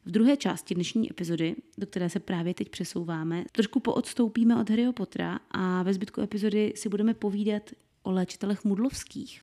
V 0.05 0.11
druhé 0.11 0.37
části 0.37 0.75
dnešní 0.75 1.11
epizody, 1.11 1.55
do 1.77 1.87
které 1.87 2.09
se 2.09 2.19
právě 2.19 2.53
teď 2.53 2.69
přesouváme, 2.69 3.45
trošku 3.51 3.79
poodstoupíme 3.79 4.61
od 4.61 4.69
Harryho 4.69 4.93
Pottera 4.93 5.39
a 5.51 5.83
ve 5.83 5.93
zbytku 5.93 6.21
epizody 6.21 6.73
si 6.75 6.89
budeme 6.89 7.13
povídat 7.13 7.71
o 8.03 8.11
léčitelech 8.11 8.63
mudlovských. 8.63 9.41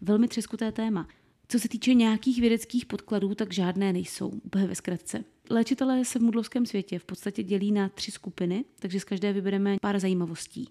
Velmi 0.00 0.28
třeskuté 0.28 0.72
téma. 0.72 1.08
Co 1.48 1.58
se 1.58 1.68
týče 1.68 1.94
nějakých 1.94 2.40
vědeckých 2.40 2.86
podkladů, 2.86 3.34
tak 3.34 3.52
žádné 3.52 3.92
nejsou, 3.92 4.28
úplně 4.28 4.66
ve 4.66 4.74
zkratce. 4.74 5.24
Léčitelé 5.50 6.04
se 6.04 6.18
v 6.18 6.22
mudlovském 6.22 6.66
světě 6.66 6.98
v 6.98 7.04
podstatě 7.04 7.42
dělí 7.42 7.72
na 7.72 7.88
tři 7.88 8.10
skupiny, 8.10 8.64
takže 8.78 9.00
z 9.00 9.04
každé 9.04 9.32
vybereme 9.32 9.76
pár 9.80 9.98
zajímavostí. 9.98 10.68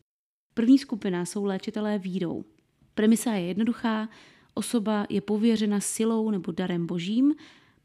První 0.53 0.77
skupina 0.77 1.25
jsou 1.25 1.45
léčitelé 1.45 1.99
vírou. 1.99 2.45
Premisa 2.93 3.33
je 3.33 3.45
jednoduchá, 3.45 4.09
osoba 4.53 5.05
je 5.09 5.21
pověřena 5.21 5.79
silou 5.79 6.31
nebo 6.31 6.51
darem 6.51 6.87
božím, 6.87 7.35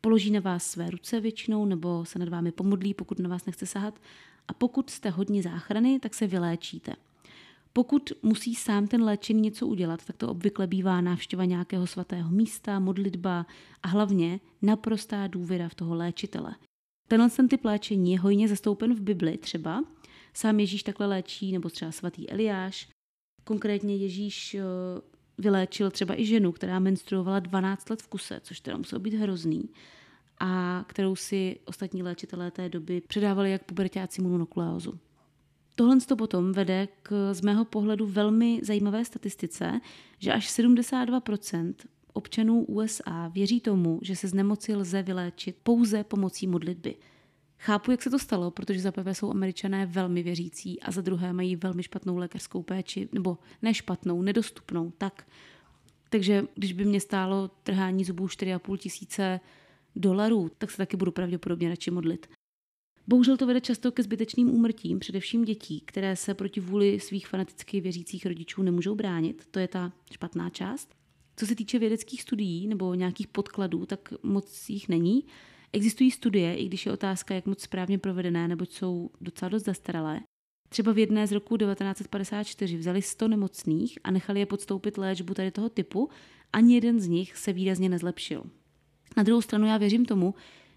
položí 0.00 0.30
na 0.30 0.40
vás 0.40 0.66
své 0.66 0.90
ruce 0.90 1.20
většinou 1.20 1.64
nebo 1.64 2.04
se 2.04 2.18
nad 2.18 2.28
vámi 2.28 2.52
pomodlí, 2.52 2.94
pokud 2.94 3.18
na 3.18 3.28
vás 3.28 3.46
nechce 3.46 3.66
sahat. 3.66 4.00
A 4.48 4.52
pokud 4.52 4.90
jste 4.90 5.10
hodně 5.10 5.42
záchrany, 5.42 6.00
tak 6.00 6.14
se 6.14 6.26
vyléčíte. 6.26 6.92
Pokud 7.72 8.12
musí 8.22 8.54
sám 8.54 8.86
ten 8.86 9.02
léčený 9.02 9.40
něco 9.40 9.66
udělat, 9.66 10.04
tak 10.04 10.16
to 10.16 10.28
obvykle 10.28 10.66
bývá 10.66 11.00
návštěva 11.00 11.44
nějakého 11.44 11.86
svatého 11.86 12.30
místa, 12.30 12.78
modlitba 12.78 13.46
a 13.82 13.88
hlavně 13.88 14.40
naprostá 14.62 15.26
důvěra 15.26 15.68
v 15.68 15.74
toho 15.74 15.94
léčitele. 15.94 16.54
Tenhle 17.08 17.30
ten 17.30 17.48
typ 17.48 17.64
léčení 17.64 18.12
je 18.12 18.20
hojně 18.20 18.48
zastoupen 18.48 18.94
v 18.94 19.00
Bibli 19.00 19.38
třeba. 19.38 19.84
Sám 20.34 20.60
Ježíš 20.60 20.82
takhle 20.82 21.06
léčí, 21.06 21.52
nebo 21.52 21.68
třeba 21.68 21.92
svatý 21.92 22.30
Eliáš. 22.30 22.88
Konkrétně 23.44 23.96
Ježíš 23.96 24.54
eh, 24.54 24.62
vyléčil 25.38 25.90
třeba 25.90 26.20
i 26.20 26.26
ženu, 26.26 26.52
která 26.52 26.78
menstruovala 26.78 27.38
12 27.38 27.90
let 27.90 28.02
v 28.02 28.08
kuse, 28.08 28.40
což 28.42 28.60
teda 28.60 28.76
muselo 28.76 29.00
být 29.00 29.14
hrozný, 29.14 29.70
a 30.40 30.84
kterou 30.88 31.16
si 31.16 31.60
ostatní 31.64 32.02
léčitelé 32.02 32.50
té 32.50 32.68
doby 32.68 33.00
předávali 33.00 33.50
jak 33.50 33.64
pubertáci 33.64 34.22
mononukleózu. 34.22 34.98
Tohle 35.78 36.00
to 36.00 36.16
potom 36.16 36.52
vede 36.52 36.88
k 37.02 37.34
z 37.34 37.40
mého 37.40 37.64
pohledu 37.64 38.06
velmi 38.06 38.60
zajímavé 38.62 39.04
statistice, 39.04 39.80
že 40.18 40.32
až 40.32 40.58
72% 40.58 41.74
občanů 42.12 42.64
USA 42.64 43.28
věří 43.28 43.60
tomu, 43.60 44.00
že 44.02 44.16
se 44.16 44.28
z 44.28 44.34
nemoci 44.34 44.74
lze 44.74 45.02
vyléčit 45.02 45.56
pouze 45.62 46.04
pomocí 46.04 46.46
modlitby. 46.46 46.94
Chápu, 47.58 47.90
jak 47.90 48.02
se 48.02 48.10
to 48.10 48.18
stalo, 48.18 48.50
protože 48.50 48.80
za 48.80 48.92
prvé 48.92 49.14
jsou 49.14 49.30
američané 49.30 49.86
velmi 49.86 50.22
věřící 50.22 50.80
a 50.80 50.90
za 50.90 51.00
druhé 51.00 51.32
mají 51.32 51.56
velmi 51.56 51.82
špatnou 51.82 52.16
lékařskou 52.16 52.62
péči, 52.62 53.08
nebo 53.12 53.38
ne 53.62 53.74
špatnou, 53.74 54.22
nedostupnou, 54.22 54.92
tak. 54.98 55.26
Takže 56.10 56.44
když 56.54 56.72
by 56.72 56.84
mě 56.84 57.00
stálo 57.00 57.50
trhání 57.62 58.04
zubů 58.04 58.26
4,5 58.26 58.76
tisíce 58.76 59.40
dolarů, 59.96 60.50
tak 60.58 60.70
se 60.70 60.76
taky 60.76 60.96
budu 60.96 61.12
pravděpodobně 61.12 61.68
radši 61.68 61.90
modlit. 61.90 62.37
Bohužel 63.08 63.36
to 63.36 63.46
vede 63.46 63.60
často 63.60 63.92
ke 63.92 64.02
zbytečným 64.02 64.50
úmrtím, 64.50 64.98
především 64.98 65.44
dětí, 65.44 65.80
které 65.80 66.16
se 66.16 66.34
proti 66.34 66.60
vůli 66.60 67.00
svých 67.00 67.26
fanaticky 67.26 67.80
věřících 67.80 68.26
rodičů 68.26 68.62
nemůžou 68.62 68.94
bránit. 68.94 69.48
To 69.50 69.58
je 69.58 69.68
ta 69.68 69.92
špatná 70.12 70.50
část. 70.50 70.94
Co 71.36 71.46
se 71.46 71.54
týče 71.54 71.78
vědeckých 71.78 72.22
studií 72.22 72.66
nebo 72.66 72.94
nějakých 72.94 73.26
podkladů, 73.26 73.86
tak 73.86 74.12
moc 74.22 74.68
jich 74.68 74.88
není. 74.88 75.24
Existují 75.72 76.10
studie, 76.10 76.56
i 76.56 76.66
když 76.66 76.86
je 76.86 76.92
otázka, 76.92 77.34
jak 77.34 77.46
moc 77.46 77.62
správně 77.62 77.98
provedené, 77.98 78.48
nebo 78.48 78.64
jsou 78.64 79.10
docela 79.20 79.48
dost 79.48 79.64
zastaralé. 79.64 80.20
Třeba 80.68 80.92
v 80.92 80.98
jedné 80.98 81.26
z 81.26 81.32
roku 81.32 81.56
1954 81.56 82.76
vzali 82.76 83.02
100 83.02 83.28
nemocných 83.28 83.98
a 84.04 84.10
nechali 84.10 84.40
je 84.40 84.46
podstoupit 84.46 84.98
léčbu 84.98 85.34
tady 85.34 85.50
toho 85.50 85.68
typu, 85.68 86.08
ani 86.52 86.74
jeden 86.74 87.00
z 87.00 87.06
nich 87.06 87.36
se 87.36 87.52
výrazně 87.52 87.88
nezlepšil. 87.88 88.44
Na 89.16 89.22
druhou 89.22 89.42
stranu 89.42 89.66
já 89.66 89.76
věřím 89.76 90.04
tomu, 90.04 90.34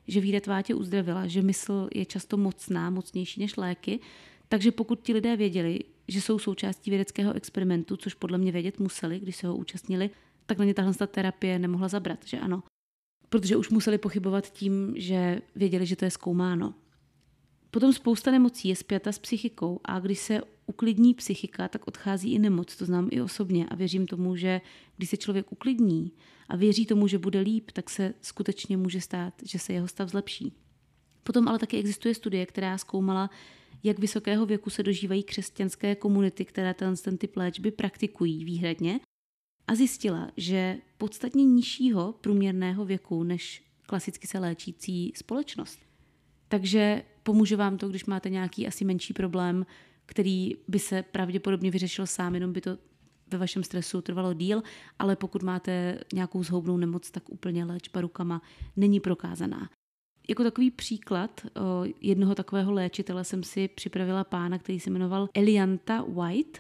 že 0.08 0.22
víra 0.22 0.40
tvá 0.40 0.62
tě 0.62 0.76
uzdravila, 0.76 1.28
že 1.28 1.42
mysl 1.42 1.90
je 1.96 2.06
často 2.06 2.38
mocná, 2.38 2.90
mocnější 2.90 3.40
než 3.40 3.58
léky, 3.58 4.00
takže 4.50 4.72
pokud 4.72 5.02
ti 5.02 5.14
lidé 5.14 5.38
věděli, 5.38 5.80
že 6.08 6.22
jsou 6.22 6.40
součástí 6.40 6.90
vědeckého 6.90 7.34
experimentu, 7.34 7.98
což 7.98 8.14
podle 8.14 8.38
mě 8.38 8.52
vědět 8.52 8.80
museli, 8.80 9.20
když 9.20 9.36
se 9.36 9.48
ho 9.48 9.56
účastnili, 9.56 10.10
tak 10.46 10.58
na 10.58 10.66
ně 10.66 10.74
tahle 10.74 10.94
terapie 11.08 11.60
nemohla 11.60 11.88
zabrat, 11.88 12.20
že 12.26 12.40
ano 12.40 12.64
protože 13.32 13.56
už 13.56 13.70
museli 13.70 13.98
pochybovat 13.98 14.54
tím, 14.54 14.94
že 14.96 15.42
věděli, 15.56 15.86
že 15.86 15.96
to 15.96 16.06
je 16.06 16.12
zkoumáno. 16.12 16.74
Potom 17.72 17.94
spousta 17.94 18.32
nemocí 18.32 18.68
je 18.68 18.76
zpěta 18.76 19.12
s 19.12 19.20
psychikou 19.20 19.80
a 19.84 20.00
když 20.00 20.20
se 20.20 20.42
uklidní 20.66 21.14
psychika, 21.14 21.68
tak 21.68 21.88
odchází 21.88 22.34
i 22.34 22.40
nemoc. 22.40 22.76
To 22.76 22.86
znám 22.86 23.08
i 23.12 23.22
osobně 23.22 23.66
a 23.66 23.76
věřím 23.76 24.08
tomu, 24.08 24.36
že 24.36 24.62
když 24.98 25.10
se 25.10 25.18
člověk 25.18 25.52
uklidní 25.52 26.12
a 26.52 26.56
věří 26.56 26.86
tomu, 26.86 27.08
že 27.08 27.18
bude 27.18 27.40
líp, 27.40 27.72
tak 27.72 27.90
se 27.90 28.14
skutečně 28.22 28.78
může 28.78 29.02
stát, 29.02 29.34
že 29.44 29.60
se 29.60 29.74
jeho 29.74 29.88
stav 29.88 30.10
zlepší. 30.10 30.54
Potom 31.24 31.48
ale 31.48 31.60
taky 31.60 31.78
existuje 31.78 32.16
studie, 32.16 32.46
která 32.46 32.78
zkoumala, 32.78 33.30
jak 33.84 34.00
vysokého 34.00 34.46
věku 34.46 34.70
se 34.70 34.84
dožívají 34.84 35.24
křesťanské 35.24 35.96
komunity, 35.96 36.46
které 36.46 36.74
ten 36.74 36.96
typ 37.18 37.36
léčby 37.36 37.72
praktikují 37.72 38.46
výhradně 38.46 39.00
a 39.68 39.76
zjistila, 39.76 40.32
že 40.38 40.78
podstatně 40.98 41.46
nižšího 41.46 42.14
průměrného 42.22 42.86
věku 42.86 43.24
než 43.24 43.64
klasicky 43.82 44.28
se 44.28 44.40
léčící 44.40 45.14
společnost. 45.16 45.80
Takže 46.48 47.04
pomůže 47.24 47.56
vám 47.56 47.78
to, 47.78 47.90
když 47.90 48.06
máte 48.06 48.30
nějaký 48.30 48.68
asi 48.68 48.86
menší 48.86 49.14
problém, 49.14 49.66
který 50.06 50.56
by 50.68 50.80
se 50.80 51.04
pravděpodobně 51.04 51.72
vyřešil 51.72 52.08
sám, 52.08 52.36
jenom 52.36 52.54
by 52.54 52.62
to 52.62 52.78
ve 53.32 53.38
vašem 53.38 53.64
stresu 53.64 54.02
trvalo 54.02 54.34
díl, 54.34 54.64
ale 55.00 55.16
pokud 55.16 55.44
máte 55.44 56.00
nějakou 56.14 56.44
zhoubnou 56.44 56.78
nemoc, 56.78 57.12
tak 57.12 57.30
úplně 57.30 57.66
léčba 57.66 58.02
rukama 58.02 58.42
není 58.76 59.00
prokázaná. 59.00 59.70
Jako 60.30 60.44
takový 60.44 60.72
příklad 60.72 61.42
o 61.62 61.84
jednoho 62.02 62.36
takového 62.36 62.72
léčitele 62.72 63.24
jsem 63.24 63.44
si 63.44 63.68
připravila 63.68 64.24
pána, 64.24 64.58
který 64.58 64.80
se 64.80 64.90
jmenoval 64.90 65.30
Elianta 65.34 66.06
White. 66.08 66.58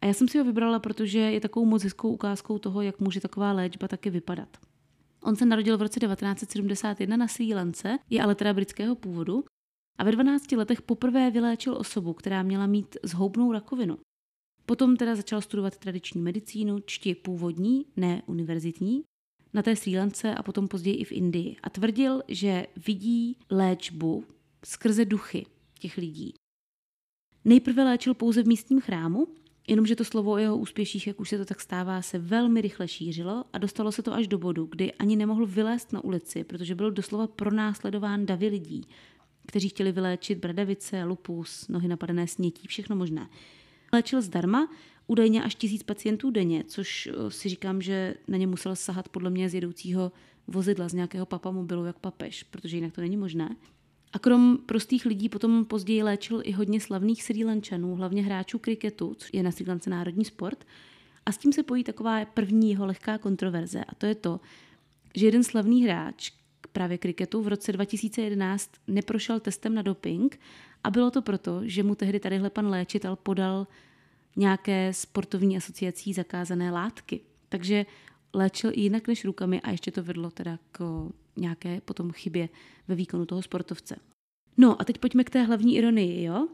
A 0.00 0.06
já 0.06 0.12
jsem 0.12 0.28
si 0.28 0.38
ho 0.38 0.44
vybrala, 0.44 0.78
protože 0.78 1.18
je 1.18 1.40
takovou 1.40 1.66
moc 1.66 1.82
hezkou 1.82 2.08
ukázkou 2.08 2.58
toho, 2.58 2.82
jak 2.82 3.00
může 3.00 3.20
taková 3.20 3.52
léčba 3.52 3.88
taky 3.88 4.10
vypadat. 4.10 4.56
On 5.22 5.36
se 5.36 5.46
narodil 5.46 5.78
v 5.78 5.82
roce 5.82 6.00
1971 6.00 7.16
na 7.16 7.28
Sri 7.28 7.54
Lance, 7.54 7.98
je 8.10 8.22
ale 8.22 8.34
teda 8.34 8.54
britského 8.54 8.94
původu 8.94 9.44
a 9.98 10.04
ve 10.04 10.12
12 10.12 10.52
letech 10.52 10.82
poprvé 10.82 11.30
vyléčil 11.30 11.76
osobu, 11.76 12.12
která 12.12 12.42
měla 12.42 12.66
mít 12.66 12.96
zhoubnou 13.02 13.52
rakovinu. 13.52 13.98
Potom 14.66 14.96
teda 14.96 15.16
začal 15.16 15.40
studovat 15.40 15.76
tradiční 15.76 16.22
medicínu, 16.22 16.78
čti 16.86 17.14
původní, 17.14 17.86
ne 17.96 18.22
univerzitní, 18.26 19.02
na 19.54 19.62
té 19.62 19.76
Sri 19.76 19.98
Lance 19.98 20.34
a 20.34 20.42
potom 20.42 20.68
později 20.68 20.96
i 20.96 21.04
v 21.04 21.12
Indii. 21.12 21.56
A 21.62 21.70
tvrdil, 21.70 22.22
že 22.28 22.66
vidí 22.86 23.36
léčbu 23.50 24.24
skrze 24.64 25.04
duchy 25.04 25.46
těch 25.78 25.96
lidí. 25.96 26.34
Nejprve 27.44 27.84
léčil 27.84 28.14
pouze 28.14 28.42
v 28.42 28.46
místním 28.46 28.80
chrámu, 28.80 29.28
jenomže 29.68 29.96
to 29.96 30.04
slovo 30.04 30.30
o 30.30 30.36
jeho 30.36 30.56
úspěších, 30.56 31.06
jak 31.06 31.20
už 31.20 31.28
se 31.28 31.38
to 31.38 31.44
tak 31.44 31.60
stává, 31.60 32.02
se 32.02 32.18
velmi 32.18 32.60
rychle 32.60 32.88
šířilo 32.88 33.44
a 33.52 33.58
dostalo 33.58 33.92
se 33.92 34.02
to 34.02 34.14
až 34.14 34.28
do 34.28 34.38
bodu, 34.38 34.66
kdy 34.66 34.92
ani 34.92 35.16
nemohl 35.16 35.46
vylézt 35.46 35.92
na 35.92 36.04
ulici, 36.04 36.44
protože 36.44 36.74
byl 36.74 36.90
doslova 36.90 37.26
pronásledován 37.26 38.26
davy 38.26 38.48
lidí, 38.48 38.82
kteří 39.46 39.68
chtěli 39.68 39.92
vyléčit 39.92 40.38
bradavice, 40.38 41.04
lupus, 41.04 41.68
nohy 41.68 41.88
napadené 41.88 42.26
snětí, 42.26 42.68
všechno 42.68 42.96
možné. 42.96 43.28
Léčil 43.92 44.22
zdarma, 44.22 44.68
údajně 45.06 45.44
až 45.44 45.54
tisíc 45.54 45.82
pacientů 45.82 46.30
denně, 46.30 46.64
což 46.64 47.06
eh, 47.06 47.30
si 47.30 47.48
říkám, 47.48 47.82
že 47.82 48.14
na 48.28 48.38
ně 48.38 48.46
musel 48.46 48.76
sahat 48.76 49.08
podle 49.08 49.30
mě 49.30 49.48
z 49.48 49.54
jedoucího 49.54 50.12
vozidla, 50.46 50.88
z 50.88 50.92
nějakého 50.92 51.26
papamobilu 51.26 51.84
jak 51.84 51.98
papež, 51.98 52.42
protože 52.42 52.76
jinak 52.76 52.92
to 52.92 53.00
není 53.00 53.16
možné. 53.16 53.56
A 54.12 54.18
krom 54.18 54.58
prostých 54.66 55.06
lidí 55.06 55.28
potom 55.28 55.64
později 55.64 56.02
léčil 56.02 56.42
i 56.44 56.52
hodně 56.52 56.80
slavných 56.80 57.22
Sri 57.22 57.44
Lančanů, 57.44 57.94
hlavně 57.94 58.22
hráčů 58.22 58.58
kriketu, 58.58 59.14
což 59.14 59.30
je 59.32 59.42
na 59.42 59.50
Sri 59.50 59.64
Lance 59.68 59.90
národní 59.90 60.24
sport. 60.24 60.64
A 61.26 61.32
s 61.32 61.38
tím 61.38 61.52
se 61.52 61.62
pojí 61.62 61.84
taková 61.84 62.24
první 62.24 62.70
jeho 62.70 62.86
lehká 62.86 63.18
kontroverze 63.18 63.84
a 63.84 63.94
to 63.94 64.06
je 64.06 64.14
to, 64.14 64.40
že 65.14 65.26
jeden 65.26 65.44
slavný 65.44 65.84
hráč 65.84 66.32
právě 66.72 66.98
kriketu 66.98 67.42
v 67.42 67.48
roce 67.48 67.72
2011 67.72 68.70
neprošel 68.86 69.40
testem 69.40 69.74
na 69.74 69.82
doping 69.82 70.40
a 70.86 70.90
bylo 70.90 71.10
to 71.10 71.22
proto, 71.22 71.60
že 71.64 71.82
mu 71.82 71.94
tehdy 71.94 72.20
tadyhle 72.20 72.50
pan 72.50 72.68
léčitel 72.68 73.16
podal 73.16 73.66
nějaké 74.36 74.92
sportovní 74.92 75.56
asociací 75.56 76.12
zakázané 76.12 76.70
látky. 76.70 77.20
Takže 77.48 77.86
léčil 78.34 78.70
i 78.74 78.80
jinak 78.80 79.08
než 79.08 79.24
rukami 79.24 79.60
a 79.60 79.70
ještě 79.70 79.90
to 79.90 80.02
vedlo 80.02 80.30
teda 80.30 80.58
k 80.72 81.08
nějaké 81.36 81.80
potom 81.80 82.12
chybě 82.12 82.48
ve 82.88 82.94
výkonu 82.94 83.26
toho 83.26 83.42
sportovce. 83.42 83.96
No 84.56 84.80
a 84.80 84.84
teď 84.84 84.98
pojďme 84.98 85.24
k 85.24 85.30
té 85.30 85.42
hlavní 85.42 85.76
ironii, 85.76 86.24
jo? 86.24 86.48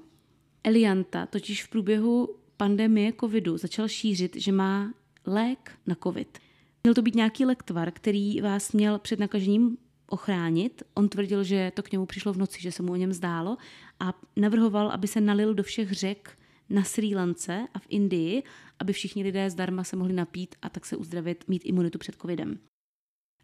Elianta 0.64 1.26
totiž 1.26 1.64
v 1.64 1.70
průběhu 1.70 2.36
pandemie 2.56 3.12
covidu 3.20 3.56
začal 3.56 3.88
šířit, 3.88 4.36
že 4.36 4.52
má 4.52 4.94
lék 5.26 5.72
na 5.86 5.96
covid. 6.02 6.38
Měl 6.82 6.94
to 6.94 7.02
být 7.02 7.14
nějaký 7.14 7.44
lektvar, 7.44 7.90
který 7.90 8.40
vás 8.40 8.72
měl 8.72 8.98
před 8.98 9.18
nakažením 9.18 9.76
ochránit. 10.06 10.82
On 10.94 11.08
tvrdil, 11.08 11.44
že 11.44 11.72
to 11.74 11.82
k 11.82 11.92
němu 11.92 12.06
přišlo 12.06 12.32
v 12.32 12.38
noci, 12.38 12.62
že 12.62 12.72
se 12.72 12.82
mu 12.82 12.92
o 12.92 12.96
něm 12.96 13.12
zdálo 13.12 13.56
a 14.00 14.20
navrhoval, 14.36 14.90
aby 14.90 15.08
se 15.08 15.20
nalil 15.20 15.54
do 15.54 15.62
všech 15.62 15.92
řek 15.92 16.38
na 16.70 16.84
Sri 16.84 17.14
Lance 17.14 17.66
a 17.74 17.78
v 17.78 17.86
Indii, 17.88 18.42
aby 18.78 18.92
všichni 18.92 19.22
lidé 19.22 19.50
zdarma 19.50 19.84
se 19.84 19.96
mohli 19.96 20.12
napít 20.12 20.54
a 20.62 20.68
tak 20.68 20.86
se 20.86 20.96
uzdravit, 20.96 21.44
mít 21.48 21.62
imunitu 21.64 21.98
před 21.98 22.16
covidem. 22.20 22.58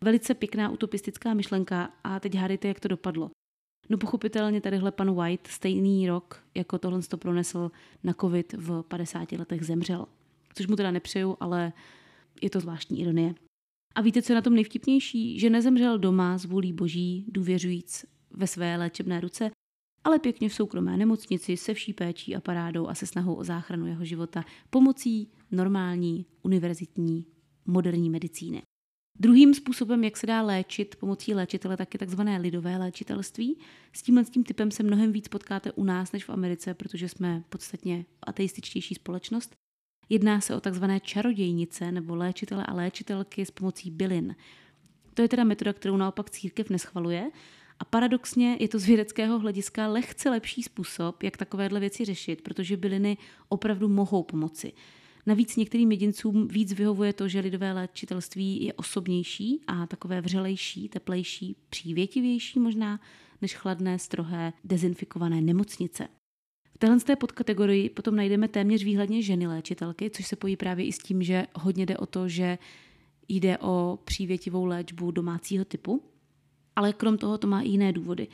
Velice 0.00 0.34
pěkná 0.34 0.70
utopistická 0.70 1.34
myšlenka 1.34 1.92
a 2.04 2.20
teď 2.20 2.34
hádejte, 2.34 2.68
jak 2.68 2.80
to 2.80 2.88
dopadlo. 2.88 3.30
No 3.88 3.98
pochopitelně 3.98 4.60
tadyhle 4.60 4.92
pan 4.92 5.14
White 5.14 5.46
stejný 5.46 6.08
rok, 6.08 6.44
jako 6.54 6.78
tohle 6.78 7.02
to 7.02 7.16
pronesl 7.16 7.70
na 8.04 8.12
covid 8.12 8.52
v 8.52 8.82
50 8.82 9.32
letech 9.32 9.64
zemřel. 9.64 10.06
Což 10.54 10.66
mu 10.66 10.76
teda 10.76 10.90
nepřeju, 10.90 11.36
ale 11.40 11.72
je 12.42 12.50
to 12.50 12.60
zvláštní 12.60 13.00
ironie. 13.00 13.34
A 13.94 14.00
víte, 14.00 14.22
co 14.22 14.32
je 14.32 14.34
na 14.34 14.42
tom 14.42 14.54
nejvtipnější? 14.54 15.38
Že 15.38 15.50
nezemřel 15.50 15.98
doma 15.98 16.38
z 16.38 16.44
vůlí 16.44 16.72
boží, 16.72 17.24
důvěřujíc 17.28 18.04
ve 18.30 18.46
své 18.46 18.76
léčebné 18.76 19.20
ruce, 19.20 19.50
ale 20.04 20.18
pěkně 20.18 20.48
v 20.48 20.54
soukromé 20.54 20.96
nemocnici 20.96 21.56
se 21.56 21.74
vší 21.74 21.92
péčí 21.92 22.36
a 22.36 22.40
parádou 22.40 22.88
a 22.88 22.94
se 22.94 23.06
snahou 23.06 23.34
o 23.34 23.44
záchranu 23.44 23.86
jeho 23.86 24.04
života 24.04 24.44
pomocí 24.70 25.30
normální, 25.50 26.26
univerzitní, 26.42 27.26
moderní 27.66 28.10
medicíny. 28.10 28.62
Druhým 29.20 29.54
způsobem, 29.54 30.04
jak 30.04 30.16
se 30.16 30.26
dá 30.26 30.42
léčit 30.42 30.96
pomocí 30.96 31.34
léčitele, 31.34 31.76
tak 31.76 31.94
je 31.94 31.98
takzvané 31.98 32.38
lidové 32.38 32.76
léčitelství. 32.76 33.58
S 33.92 34.02
tímhle 34.02 34.24
s 34.24 34.30
tím 34.30 34.44
typem 34.44 34.70
se 34.70 34.82
mnohem 34.82 35.12
víc 35.12 35.28
potkáte 35.28 35.72
u 35.72 35.84
nás 35.84 36.12
než 36.12 36.24
v 36.24 36.30
Americe, 36.30 36.74
protože 36.74 37.08
jsme 37.08 37.44
podstatně 37.48 38.04
ateističtější 38.22 38.94
společnost. 38.94 39.54
Jedná 40.08 40.40
se 40.40 40.56
o 40.56 40.60
takzvané 40.60 41.00
čarodějnice 41.00 41.92
nebo 41.92 42.16
léčitele 42.16 42.66
a 42.66 42.74
léčitelky 42.74 43.46
s 43.46 43.50
pomocí 43.50 43.90
bylin. 43.90 44.36
To 45.14 45.22
je 45.22 45.28
teda 45.28 45.44
metoda, 45.44 45.72
kterou 45.72 45.96
naopak 45.96 46.30
církev 46.30 46.70
neschvaluje, 46.70 47.30
a 47.80 47.84
paradoxně 47.84 48.56
je 48.60 48.68
to 48.68 48.78
z 48.78 48.84
vědeckého 48.84 49.38
hlediska 49.38 49.88
lehce 49.88 50.30
lepší 50.30 50.62
způsob, 50.62 51.22
jak 51.22 51.36
takovéhle 51.36 51.80
věci 51.80 52.04
řešit, 52.04 52.42
protože 52.42 52.76
byliny 52.76 53.16
opravdu 53.48 53.88
mohou 53.88 54.22
pomoci. 54.22 54.72
Navíc 55.26 55.56
některým 55.56 55.90
jedincům 55.90 56.48
víc 56.48 56.72
vyhovuje 56.72 57.12
to, 57.12 57.28
že 57.28 57.40
lidové 57.40 57.72
léčitelství 57.72 58.64
je 58.64 58.72
osobnější 58.72 59.60
a 59.66 59.86
takové 59.86 60.20
vřelejší, 60.20 60.88
teplejší, 60.88 61.56
přívětivější 61.70 62.58
možná, 62.58 63.00
než 63.42 63.54
chladné, 63.54 63.98
strohé, 63.98 64.52
dezinfikované 64.64 65.40
nemocnice. 65.40 66.08
Téhle 66.78 67.00
té 67.00 67.16
podkategorii 67.16 67.90
potom 67.90 68.16
najdeme 68.16 68.48
téměř 68.48 68.84
výhledně 68.84 69.22
ženy 69.22 69.46
léčitelky, 69.46 70.10
což 70.10 70.26
se 70.26 70.36
pojí 70.36 70.56
právě 70.56 70.86
i 70.86 70.92
s 70.92 70.98
tím, 70.98 71.22
že 71.22 71.46
hodně 71.54 71.86
jde 71.86 71.96
o 71.96 72.06
to, 72.06 72.28
že 72.28 72.58
jde 73.28 73.58
o 73.58 73.98
přívětivou 74.04 74.64
léčbu 74.64 75.10
domácího 75.10 75.64
typu, 75.64 76.02
ale 76.76 76.92
krom 76.92 77.18
toho 77.18 77.38
to 77.38 77.46
má 77.46 77.60
i 77.60 77.68
jiné 77.68 77.92
důvody. 77.92 78.28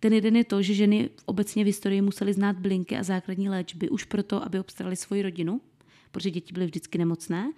Ten 0.00 0.12
jeden 0.12 0.36
je 0.36 0.44
to, 0.44 0.62
že 0.62 0.74
ženy 0.74 1.10
obecně 1.26 1.64
v 1.64 1.66
historii 1.66 2.02
musely 2.02 2.32
znát 2.32 2.56
blinky 2.56 2.96
a 2.96 3.02
základní 3.02 3.48
léčby 3.48 3.88
už 3.88 4.04
proto, 4.04 4.44
aby 4.44 4.60
obstarali 4.60 4.96
svoji 4.96 5.22
rodinu, 5.22 5.60
protože 6.10 6.30
děti 6.30 6.52
byly 6.52 6.66
vždycky 6.66 6.98
nemocné. 6.98 7.52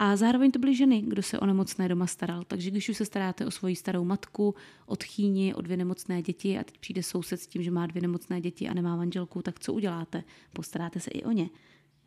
A 0.00 0.16
zároveň 0.16 0.50
to 0.50 0.58
byly 0.58 0.74
ženy, 0.74 1.02
kdo 1.02 1.22
se 1.22 1.38
o 1.38 1.46
nemocné 1.46 1.88
doma 1.88 2.06
staral. 2.06 2.44
Takže 2.44 2.70
když 2.70 2.88
už 2.88 2.96
se 2.96 3.04
staráte 3.04 3.46
o 3.46 3.50
svoji 3.50 3.76
starou 3.76 4.04
matku, 4.04 4.54
o 4.86 4.96
tchýni, 4.96 5.54
o 5.54 5.60
dvě 5.60 5.76
nemocné 5.76 6.22
děti 6.22 6.58
a 6.58 6.64
teď 6.64 6.78
přijde 6.78 7.02
soused 7.02 7.40
s 7.40 7.46
tím, 7.46 7.62
že 7.62 7.70
má 7.70 7.86
dvě 7.86 8.02
nemocné 8.02 8.40
děti 8.40 8.68
a 8.68 8.74
nemá 8.74 8.96
manželku, 8.96 9.42
tak 9.42 9.60
co 9.60 9.72
uděláte? 9.72 10.24
Postaráte 10.52 11.00
se 11.00 11.10
i 11.10 11.24
o 11.24 11.32
ně. 11.32 11.48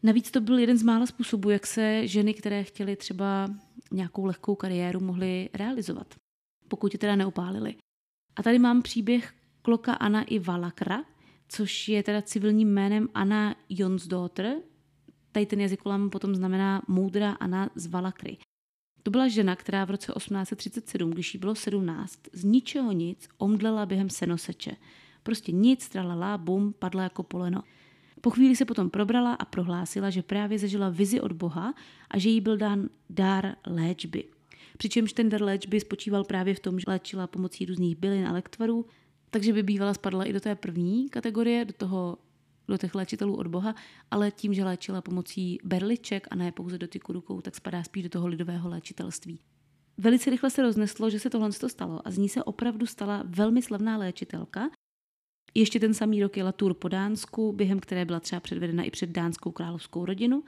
Navíc 0.03 0.32
to 0.32 0.41
byl 0.41 0.60
jeden 0.60 0.77
z 0.77 0.84
mála 0.84 1.06
způsobů, 1.06 1.49
jak 1.49 1.67
se 1.67 2.08
ženy, 2.08 2.34
které 2.34 2.63
chtěly 2.63 2.95
třeba 2.95 3.49
nějakou 3.91 4.25
lehkou 4.25 4.56
kariéru, 4.56 4.99
mohly 4.99 5.49
realizovat 5.53 6.15
pokud 6.73 6.93
ji 6.93 6.97
teda 6.97 7.15
neupálili. 7.15 7.75
A 8.36 8.43
tady 8.43 8.60
mám 8.60 8.82
příběh 8.82 9.34
kloka 9.62 9.93
Anna 9.93 10.23
i 10.23 10.39
Valakra, 10.39 11.03
což 11.47 11.89
je 11.89 12.03
teda 12.03 12.21
civilním 12.21 12.73
jménem 12.73 13.10
Anna 13.13 13.56
Jonsdottir. 13.69 14.56
Tady 15.33 15.45
ten 15.45 15.61
jazykolam 15.61 16.09
potom 16.09 16.35
znamená 16.35 16.81
moudrá 16.87 17.31
Anna 17.31 17.69
z 17.75 17.87
Valakry. 17.87 18.37
To 19.03 19.11
byla 19.11 19.27
žena, 19.27 19.55
která 19.55 19.85
v 19.85 19.91
roce 19.91 20.13
1837, 20.17 21.11
když 21.11 21.33
jí 21.33 21.39
bylo 21.39 21.55
17, 21.55 22.19
z 22.33 22.43
ničeho 22.43 22.91
nic 22.91 23.27
omdlela 23.37 23.85
během 23.85 24.09
senoseče. 24.09 24.71
Prostě 25.23 25.51
nic, 25.51 25.89
tralala, 25.89 26.37
bum, 26.37 26.73
padla 26.79 27.03
jako 27.03 27.23
poleno. 27.23 27.63
Po 28.21 28.29
chvíli 28.29 28.55
se 28.55 28.65
potom 28.65 28.89
probrala 28.89 29.33
a 29.33 29.45
prohlásila, 29.45 30.09
že 30.09 30.21
právě 30.21 30.59
zažila 30.59 30.89
vizi 30.89 31.21
od 31.21 31.31
Boha 31.31 31.73
a 32.11 32.19
že 32.19 32.29
jí 32.29 32.41
byl 32.41 32.57
dán 32.57 32.89
dár 33.09 33.55
léčby. 33.67 34.23
Přičemž 34.77 35.13
ten 35.13 35.29
dar 35.29 35.41
léčby 35.41 35.79
spočíval 35.79 36.23
právě 36.23 36.55
v 36.55 36.59
tom, 36.59 36.79
že 36.79 36.85
léčila 36.87 37.27
pomocí 37.27 37.65
různých 37.65 37.95
bylin 37.95 38.27
a 38.27 38.31
lektvarů, 38.31 38.85
takže 39.29 39.53
by 39.53 39.63
bývala 39.63 39.93
spadla 39.93 40.23
i 40.23 40.33
do 40.33 40.39
té 40.39 40.55
první 40.55 41.09
kategorie, 41.09 41.65
do 41.65 41.73
toho 41.73 42.17
do 42.67 42.78
těch 42.78 42.95
léčitelů 42.95 43.36
od 43.36 43.47
Boha, 43.47 43.76
ale 44.12 44.32
tím, 44.32 44.54
že 44.54 44.63
léčila 44.63 45.02
pomocí 45.02 45.60
berliček 45.63 46.28
a 46.32 46.36
ne 46.36 46.52
pouze 46.52 46.78
dotyku 46.78 47.13
rukou, 47.13 47.41
tak 47.41 47.56
spadá 47.56 47.84
spíš 47.84 48.04
do 48.04 48.10
toho 48.10 48.28
lidového 48.28 48.69
léčitelství. 48.69 49.39
Velice 49.97 50.30
rychle 50.30 50.49
se 50.49 50.62
rozneslo, 50.62 51.10
že 51.10 51.19
se 51.19 51.30
tohle 51.30 51.52
stalo 51.52 52.08
a 52.08 52.12
z 52.12 52.17
ní 52.17 52.30
se 52.30 52.43
opravdu 52.43 52.86
stala 52.86 53.23
velmi 53.26 53.62
slavná 53.62 53.97
léčitelka. 53.97 54.69
Ještě 55.54 55.80
ten 55.80 55.93
samý 55.93 56.23
rok 56.23 56.38
jela 56.38 56.52
tur 56.52 56.73
po 56.73 56.88
Dánsku, 56.88 57.54
během 57.54 57.80
které 57.80 58.06
byla 58.06 58.19
třeba 58.19 58.39
předvedena 58.39 58.84
i 58.84 58.91
před 58.91 59.10
dánskou 59.10 59.52
královskou 59.52 60.06
rodinu. 60.06 60.43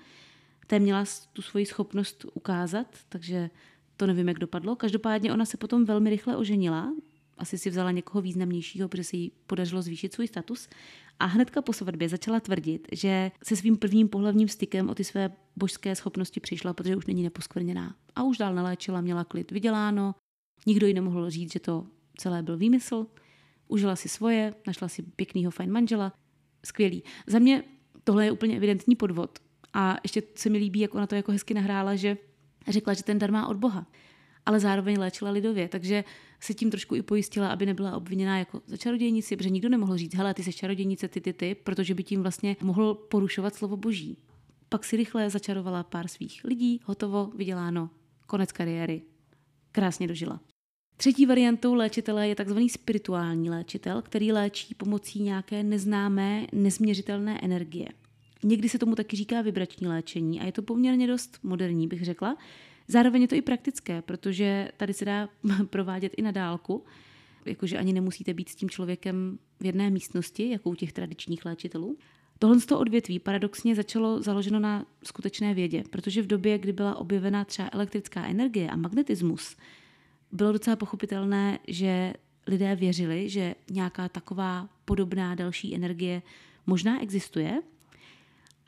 Té 0.67 0.80
měla 0.80 1.06
tu 1.34 1.41
svoji 1.41 1.65
schopnost 1.65 2.25
ukázat, 2.34 2.88
takže 3.10 3.49
to 3.97 4.08
nevím, 4.08 4.28
jak 4.28 4.39
dopadlo. 4.39 4.75
Každopádně 4.75 5.34
ona 5.34 5.45
se 5.45 5.58
potom 5.58 5.86
velmi 5.86 6.10
rychle 6.10 6.38
oženila, 6.38 6.93
asi 7.37 7.57
si 7.57 7.69
vzala 7.69 7.91
někoho 7.91 8.21
významnějšího, 8.21 8.89
protože 8.89 9.03
se 9.03 9.17
jí 9.17 9.31
podařilo 9.47 9.81
zvýšit 9.81 10.13
svůj 10.13 10.27
status. 10.27 10.67
A 11.19 11.25
hnedka 11.25 11.61
po 11.61 11.73
svatbě 11.73 12.09
začala 12.09 12.39
tvrdit, 12.39 12.87
že 12.91 13.31
se 13.43 13.55
svým 13.55 13.77
prvním 13.77 14.09
pohlavním 14.09 14.47
stykem 14.47 14.89
o 14.89 14.95
ty 14.95 15.03
své 15.03 15.31
božské 15.55 15.95
schopnosti 15.95 16.39
přišla, 16.39 16.73
protože 16.73 16.95
už 16.95 17.05
není 17.05 17.23
neposkvrněná. 17.23 17.95
A 18.15 18.23
už 18.23 18.37
dál 18.37 18.55
naléčila, 18.55 19.01
měla 19.01 19.23
klid 19.23 19.51
vyděláno, 19.51 20.15
nikdo 20.65 20.87
jí 20.87 20.93
nemohl 20.93 21.29
říct, 21.29 21.53
že 21.53 21.59
to 21.59 21.87
celé 22.17 22.43
byl 22.43 22.57
výmysl, 22.57 23.07
užila 23.67 23.95
si 23.95 24.09
svoje, 24.09 24.53
našla 24.67 24.87
si 24.87 25.03
pěknýho 25.03 25.51
fajn 25.51 25.71
manžela, 25.71 26.13
skvělý. 26.65 27.03
Za 27.27 27.39
mě 27.39 27.63
tohle 28.03 28.25
je 28.25 28.31
úplně 28.31 28.57
evidentní 28.57 28.95
podvod. 28.95 29.39
A 29.73 29.97
ještě 30.03 30.23
se 30.35 30.49
mi 30.49 30.57
líbí, 30.57 30.79
jak 30.79 30.95
ona 30.95 31.07
to 31.07 31.15
jako 31.15 31.31
hezky 31.31 31.53
nahrála, 31.53 31.95
že 31.95 32.17
řekla, 32.67 32.93
že 32.93 33.03
ten 33.03 33.19
dar 33.19 33.31
má 33.31 33.47
od 33.47 33.57
Boha. 33.57 33.87
Ale 34.45 34.60
zároveň 34.60 34.99
léčila 34.99 35.31
lidově, 35.31 35.67
takže 35.67 36.03
se 36.39 36.53
tím 36.53 36.71
trošku 36.71 36.95
i 36.95 37.01
pojistila, 37.01 37.49
aby 37.49 37.65
nebyla 37.65 37.97
obviněná 37.97 38.39
jako 38.39 38.62
za 38.67 38.77
čarodějnici, 38.77 39.38
protože 39.38 39.49
nikdo 39.49 39.69
nemohl 39.69 39.97
říct, 39.97 40.15
hele, 40.15 40.34
ty 40.34 40.43
jsi 40.43 40.53
čarodějnice, 40.53 41.08
ty, 41.08 41.21
ty, 41.21 41.34
ty, 41.34 41.55
protože 41.55 41.93
by 41.93 42.03
tím 42.03 42.21
vlastně 42.21 42.55
mohl 42.62 42.93
porušovat 42.95 43.55
slovo 43.55 43.77
boží. 43.77 44.17
Pak 44.69 44.84
si 44.84 44.97
rychle 44.97 45.29
začarovala 45.29 45.84
pár 45.84 46.08
svých 46.08 46.43
lidí, 46.43 46.81
hotovo, 46.86 47.31
vyděláno, 47.36 47.89
konec 48.27 48.51
kariéry. 48.51 49.01
Krásně 49.71 50.08
dožila. 50.08 50.39
Třetí 50.97 51.25
variantou 51.25 51.73
léčitele 51.73 52.27
je 52.27 52.36
tzv. 52.36 52.58
spirituální 52.69 53.49
léčitel, 53.49 54.01
který 54.01 54.31
léčí 54.31 54.75
pomocí 54.75 55.21
nějaké 55.21 55.63
neznámé, 55.63 56.47
nezměřitelné 56.53 57.39
energie. 57.41 57.88
Někdy 58.43 58.69
se 58.69 58.79
tomu 58.79 58.95
taky 58.95 59.17
říká 59.17 59.41
vibrační 59.41 59.88
léčení 59.88 60.41
a 60.41 60.45
je 60.45 60.51
to 60.51 60.62
poměrně 60.62 61.08
dost 61.08 61.39
moderní, 61.43 61.88
bych 61.88 62.05
řekla. 62.05 62.38
Zároveň 62.87 63.21
je 63.21 63.27
to 63.27 63.35
i 63.35 63.41
praktické, 63.41 64.01
protože 64.01 64.71
tady 64.77 64.93
se 64.93 65.05
dá 65.05 65.29
provádět 65.69 66.13
i 66.17 66.21
na 66.21 66.31
dálku, 66.31 66.83
jakože 67.45 67.77
ani 67.77 67.93
nemusíte 67.93 68.33
být 68.33 68.49
s 68.49 68.55
tím 68.55 68.69
člověkem 68.69 69.39
v 69.59 69.65
jedné 69.65 69.89
místnosti, 69.89 70.49
jako 70.49 70.69
u 70.69 70.75
těch 70.75 70.93
tradičních 70.93 71.45
léčitelů. 71.45 71.97
Tohle 72.39 72.59
z 72.59 72.65
toho 72.65 72.81
odvětví 72.81 73.19
paradoxně 73.19 73.75
začalo 73.75 74.21
založeno 74.21 74.59
na 74.59 74.85
skutečné 75.03 75.53
vědě, 75.53 75.83
protože 75.89 76.21
v 76.21 76.27
době, 76.27 76.57
kdy 76.57 76.73
byla 76.73 76.95
objevena 76.95 77.45
třeba 77.45 77.69
elektrická 77.71 78.25
energie 78.25 78.69
a 78.69 78.75
magnetismus, 78.75 79.57
bylo 80.31 80.51
docela 80.51 80.75
pochopitelné, 80.75 81.59
že 81.67 82.13
lidé 82.47 82.75
věřili, 82.75 83.29
že 83.29 83.55
nějaká 83.71 84.09
taková 84.09 84.69
podobná 84.85 85.35
další 85.35 85.75
energie 85.75 86.21
možná 86.65 87.01
existuje 87.01 87.61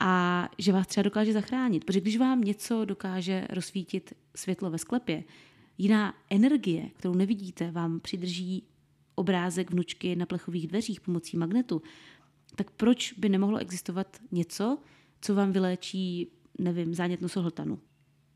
a 0.00 0.48
že 0.58 0.72
vás 0.72 0.86
třeba 0.86 1.02
dokáže 1.02 1.32
zachránit. 1.32 1.84
Protože 1.84 2.00
když 2.00 2.16
vám 2.16 2.40
něco 2.40 2.84
dokáže 2.84 3.46
rozsvítit 3.50 4.14
světlo 4.36 4.70
ve 4.70 4.78
sklepě, 4.78 5.24
jiná 5.78 6.14
energie, 6.30 6.90
kterou 6.96 7.14
nevidíte, 7.14 7.70
vám 7.70 8.00
přidrží 8.00 8.62
obrázek 9.14 9.70
vnučky 9.70 10.16
na 10.16 10.26
plechových 10.26 10.66
dveřích 10.66 11.00
pomocí 11.00 11.36
magnetu, 11.36 11.82
tak 12.56 12.70
proč 12.70 13.12
by 13.12 13.28
nemohlo 13.28 13.58
existovat 13.58 14.16
něco, 14.32 14.78
co 15.20 15.34
vám 15.34 15.52
vyléčí, 15.52 16.28
nevím, 16.58 16.94
zánět 16.94 17.20
nosohltanu? 17.20 17.78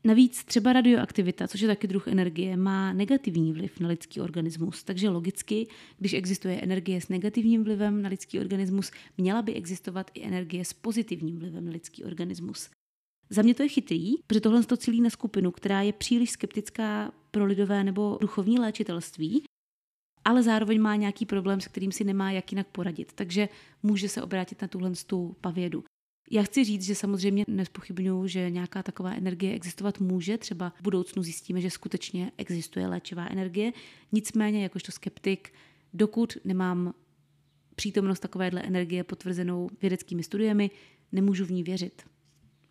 Navíc 0.05 0.43
třeba 0.43 0.73
radioaktivita, 0.73 1.47
což 1.47 1.61
je 1.61 1.67
taky 1.67 1.87
druh 1.87 2.07
energie, 2.07 2.57
má 2.57 2.93
negativní 2.93 3.53
vliv 3.53 3.79
na 3.79 3.87
lidský 3.87 4.21
organismus. 4.21 4.83
Takže 4.83 5.09
logicky, 5.09 5.67
když 5.97 6.13
existuje 6.13 6.61
energie 6.61 7.01
s 7.01 7.09
negativním 7.09 7.63
vlivem 7.63 8.01
na 8.01 8.09
lidský 8.09 8.39
organismus, 8.39 8.91
měla 9.17 9.41
by 9.41 9.53
existovat 9.53 10.11
i 10.13 10.23
energie 10.23 10.65
s 10.65 10.73
pozitivním 10.73 11.39
vlivem 11.39 11.65
na 11.65 11.71
lidský 11.71 12.03
organismus. 12.03 12.69
Za 13.29 13.41
mě 13.41 13.53
to 13.53 13.63
je 13.63 13.69
chytrý, 13.69 14.13
protože 14.27 14.41
tohle 14.41 14.63
to 14.63 14.77
cílí 14.77 15.01
na 15.01 15.09
skupinu, 15.09 15.51
která 15.51 15.81
je 15.81 15.93
příliš 15.93 16.31
skeptická 16.31 17.13
pro 17.31 17.45
lidové 17.45 17.83
nebo 17.83 18.17
duchovní 18.21 18.59
léčitelství, 18.59 19.43
ale 20.25 20.43
zároveň 20.43 20.81
má 20.81 20.95
nějaký 20.95 21.25
problém, 21.25 21.61
s 21.61 21.67
kterým 21.67 21.91
si 21.91 22.03
nemá 22.03 22.31
jak 22.31 22.51
jinak 22.51 22.67
poradit. 22.67 23.13
Takže 23.13 23.49
může 23.83 24.09
se 24.09 24.21
obrátit 24.21 24.61
na 24.61 24.67
tuhle 24.67 24.91
tu 25.07 25.35
pavědu. 25.41 25.83
Já 26.31 26.43
chci 26.43 26.63
říct, 26.63 26.83
že 26.83 26.95
samozřejmě 26.95 27.45
nespochybnuju, 27.47 28.27
že 28.27 28.49
nějaká 28.49 28.83
taková 28.83 29.13
energie 29.13 29.53
existovat 29.53 29.99
může. 29.99 30.37
Třeba 30.37 30.73
v 30.79 30.81
budoucnu 30.81 31.23
zjistíme, 31.23 31.61
že 31.61 31.69
skutečně 31.69 32.31
existuje 32.37 32.87
léčivá 32.87 33.27
energie. 33.27 33.71
Nicméně, 34.11 34.63
jakožto 34.63 34.91
skeptik, 34.91 35.53
dokud 35.93 36.37
nemám 36.45 36.93
přítomnost 37.75 38.19
takovéhle 38.19 38.61
energie 38.61 39.03
potvrzenou 39.03 39.69
vědeckými 39.81 40.23
studiemi, 40.23 40.71
nemůžu 41.11 41.45
v 41.45 41.51
ní 41.51 41.63
věřit. 41.63 42.03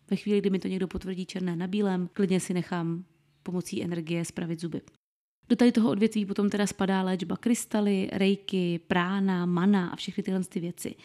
Ve 0.09 0.15
chvíli, 0.15 0.39
kdy 0.41 0.49
mi 0.49 0.59
to 0.59 0.67
někdo 0.67 0.87
potvrdí 0.87 1.25
černé 1.25 1.55
na 1.55 1.67
bílém, 1.67 2.09
klidně 2.13 2.39
si 2.39 2.53
nechám 2.53 3.05
pomocí 3.43 3.83
energie 3.83 4.25
spravit 4.25 4.59
zuby. 4.59 4.81
Do 5.49 5.55
tady 5.55 5.71
toho 5.71 5.89
odvětví 5.89 6.25
potom 6.25 6.49
teda 6.49 6.67
spadá 6.67 7.01
léčba 7.01 7.37
krystaly, 7.37 8.09
rejky, 8.11 8.79
prána, 8.87 9.45
mana 9.45 9.89
a 9.89 9.95
všechny 9.95 10.23
tyhle 10.23 10.43
ty 10.43 10.59
věci. 10.59 10.95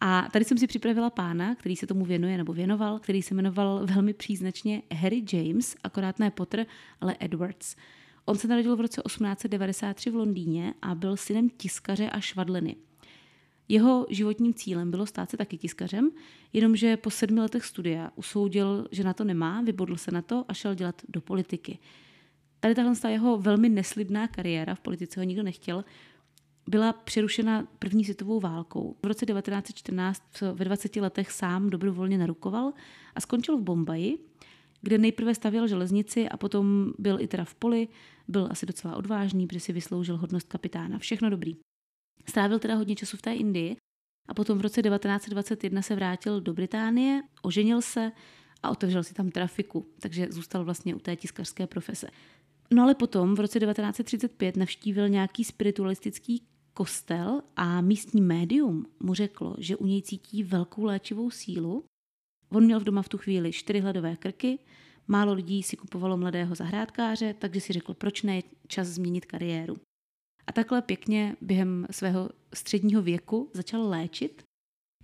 A 0.00 0.28
tady 0.32 0.44
jsem 0.44 0.58
si 0.58 0.66
připravila 0.66 1.10
pána, 1.10 1.54
který 1.54 1.76
se 1.76 1.86
tomu 1.86 2.04
věnuje 2.04 2.36
nebo 2.36 2.52
věnoval, 2.52 2.98
který 2.98 3.22
se 3.22 3.34
jmenoval 3.34 3.86
velmi 3.86 4.14
příznačně 4.14 4.82
Harry 4.94 5.24
James, 5.32 5.76
akorát 5.84 6.18
ne 6.18 6.30
Potter, 6.30 6.66
ale 7.00 7.16
Edwards. 7.20 7.76
On 8.24 8.38
se 8.38 8.48
narodil 8.48 8.76
v 8.76 8.80
roce 8.80 9.02
1893 9.06 10.10
v 10.10 10.16
Londýně 10.16 10.74
a 10.82 10.94
byl 10.94 11.16
synem 11.16 11.48
tiskaře 11.48 12.10
a 12.10 12.20
švadleny. 12.20 12.76
Jeho 13.68 14.06
životním 14.10 14.54
cílem 14.54 14.90
bylo 14.90 15.06
stát 15.06 15.30
se 15.30 15.36
taky 15.36 15.58
tiskařem, 15.58 16.10
jenomže 16.52 16.96
po 16.96 17.10
sedmi 17.10 17.40
letech 17.40 17.64
studia 17.64 18.10
usoudil, 18.14 18.88
že 18.90 19.04
na 19.04 19.12
to 19.12 19.24
nemá, 19.24 19.62
vybodl 19.62 19.96
se 19.96 20.10
na 20.10 20.22
to 20.22 20.44
a 20.48 20.54
šel 20.54 20.74
dělat 20.74 21.02
do 21.08 21.20
politiky. 21.20 21.78
Tady 22.60 22.74
tahle 22.74 22.94
jeho 23.08 23.38
velmi 23.38 23.68
neslibná 23.68 24.28
kariéra, 24.28 24.74
v 24.74 24.80
politice 24.80 25.20
ho 25.20 25.24
nikdo 25.24 25.42
nechtěl, 25.42 25.84
byla 26.66 26.92
přerušena 26.92 27.68
první 27.78 28.04
světovou 28.04 28.40
válkou. 28.40 28.96
V 29.02 29.06
roce 29.06 29.26
1914 29.26 30.22
ve 30.52 30.64
20 30.64 30.96
letech 30.96 31.30
sám 31.30 31.70
dobrovolně 31.70 32.18
narukoval 32.18 32.72
a 33.14 33.20
skončil 33.20 33.58
v 33.58 33.62
Bombaji, 33.62 34.18
kde 34.82 34.98
nejprve 34.98 35.34
stavěl 35.34 35.68
železnici 35.68 36.28
a 36.28 36.36
potom 36.36 36.92
byl 36.98 37.20
i 37.20 37.28
teda 37.28 37.44
v 37.44 37.54
poli, 37.54 37.88
byl 38.28 38.48
asi 38.50 38.66
docela 38.66 38.96
odvážný, 38.96 39.46
protože 39.46 39.60
si 39.60 39.72
vysloužil 39.72 40.16
hodnost 40.16 40.48
kapitána. 40.48 40.98
Všechno 40.98 41.30
dobrý. 41.30 41.56
Strávil 42.28 42.58
teda 42.58 42.74
hodně 42.74 42.96
času 42.96 43.16
v 43.16 43.22
té 43.22 43.34
Indii 43.34 43.76
a 44.28 44.34
potom 44.34 44.58
v 44.58 44.60
roce 44.60 44.82
1921 44.82 45.82
se 45.82 45.94
vrátil 45.94 46.40
do 46.40 46.54
Británie, 46.54 47.22
oženil 47.42 47.82
se 47.82 48.12
a 48.62 48.70
otevřel 48.70 49.04
si 49.04 49.14
tam 49.14 49.30
trafiku, 49.30 49.86
takže 50.00 50.26
zůstal 50.30 50.64
vlastně 50.64 50.94
u 50.94 50.98
té 50.98 51.16
tiskařské 51.16 51.66
profese. 51.66 52.08
No 52.70 52.82
ale 52.82 52.94
potom 52.94 53.34
v 53.34 53.40
roce 53.40 53.60
1935 53.60 54.56
navštívil 54.56 55.08
nějaký 55.08 55.44
spiritualistický 55.44 56.42
kostel 56.76 57.42
a 57.56 57.80
místní 57.80 58.20
médium 58.20 58.86
mu 59.00 59.14
řeklo, 59.14 59.56
že 59.58 59.76
u 59.76 59.86
něj 59.86 60.02
cítí 60.02 60.42
velkou 60.42 60.84
léčivou 60.84 61.30
sílu. 61.30 61.84
On 62.48 62.64
měl 62.64 62.80
v 62.80 62.84
doma 62.84 63.02
v 63.02 63.08
tu 63.08 63.18
chvíli 63.18 63.52
čtyři 63.52 63.80
hladové 63.80 64.16
krky, 64.16 64.58
málo 65.08 65.32
lidí 65.32 65.62
si 65.62 65.76
kupovalo 65.76 66.16
mladého 66.16 66.54
zahrádkáře, 66.54 67.34
takže 67.34 67.60
si 67.60 67.72
řekl, 67.72 67.94
proč 67.94 68.22
ne 68.22 68.42
čas 68.66 68.88
změnit 68.88 69.24
kariéru. 69.24 69.76
A 70.46 70.52
takhle 70.52 70.82
pěkně 70.82 71.36
během 71.40 71.86
svého 71.90 72.30
středního 72.54 73.02
věku 73.02 73.50
začal 73.54 73.88
léčit. 73.88 74.42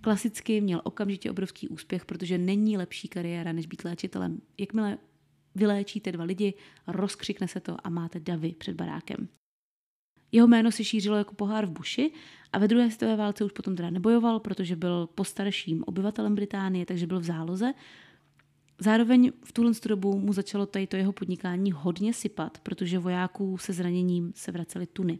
Klasicky 0.01 0.61
měl 0.61 0.81
okamžitě 0.83 1.31
obrovský 1.31 1.67
úspěch, 1.67 2.05
protože 2.05 2.37
není 2.37 2.77
lepší 2.77 3.07
kariéra, 3.07 3.51
než 3.51 3.65
být 3.65 3.85
léčitelem. 3.85 4.41
Jakmile 4.57 4.97
vyléčíte 5.55 6.11
dva 6.11 6.23
lidi, 6.23 6.53
rozkřikne 6.87 7.47
se 7.47 7.59
to 7.59 7.77
a 7.83 7.89
máte 7.89 8.19
davy 8.19 8.55
před 8.57 8.75
barákem. 8.75 9.27
Jeho 10.33 10.47
jméno 10.47 10.71
se 10.71 10.83
šířilo 10.83 11.17
jako 11.17 11.35
pohár 11.35 11.65
v 11.65 11.71
buši 11.71 12.11
a 12.53 12.59
ve 12.59 12.67
druhé 12.67 12.89
světové 12.89 13.15
válce 13.15 13.45
už 13.45 13.51
potom 13.51 13.75
teda 13.75 13.89
nebojoval, 13.89 14.39
protože 14.39 14.75
byl 14.75 15.09
postarším 15.15 15.83
obyvatelem 15.87 16.35
Británie, 16.35 16.85
takže 16.85 17.07
byl 17.07 17.19
v 17.19 17.23
záloze. 17.23 17.73
Zároveň 18.79 19.31
v 19.45 19.51
tuhle 19.51 19.71
dobu 19.87 20.19
mu 20.19 20.33
začalo 20.33 20.65
tady 20.65 20.87
to 20.87 20.95
jeho 20.95 21.13
podnikání 21.13 21.71
hodně 21.71 22.13
sypat, 22.13 22.57
protože 22.57 22.99
vojáků 22.99 23.57
se 23.57 23.73
zraněním 23.73 24.31
se 24.35 24.51
vracely 24.51 24.87
tuny. 24.87 25.19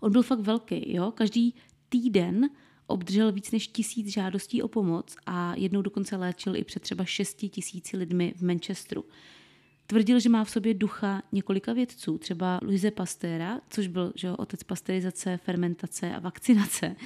On 0.00 0.12
byl 0.12 0.22
fakt 0.22 0.40
velký, 0.40 0.94
jo? 0.94 1.12
Každý 1.12 1.54
týden 1.88 2.50
obdržel 2.86 3.32
víc 3.32 3.50
než 3.50 3.68
tisíc 3.68 4.08
žádostí 4.08 4.62
o 4.62 4.68
pomoc 4.68 5.16
a 5.26 5.54
jednou 5.56 5.82
dokonce 5.82 6.16
léčil 6.16 6.56
i 6.56 6.64
před 6.64 6.82
třeba 6.82 7.04
šesti 7.04 7.48
tisíci 7.48 7.96
lidmi 7.96 8.34
v 8.36 8.42
Manchesteru. 8.42 9.04
Tvrdil, 9.90 10.20
že 10.20 10.28
má 10.28 10.44
v 10.44 10.50
sobě 10.50 10.74
ducha 10.74 11.22
několika 11.32 11.72
vědců, 11.72 12.18
třeba 12.18 12.60
Louise 12.62 12.90
Pasteura, 12.90 13.60
což 13.70 13.86
byl 13.86 14.12
že, 14.14 14.30
otec 14.30 14.62
pasteurizace, 14.62 15.36
fermentace 15.36 16.14
a 16.14 16.18
vakcinace. 16.18 16.96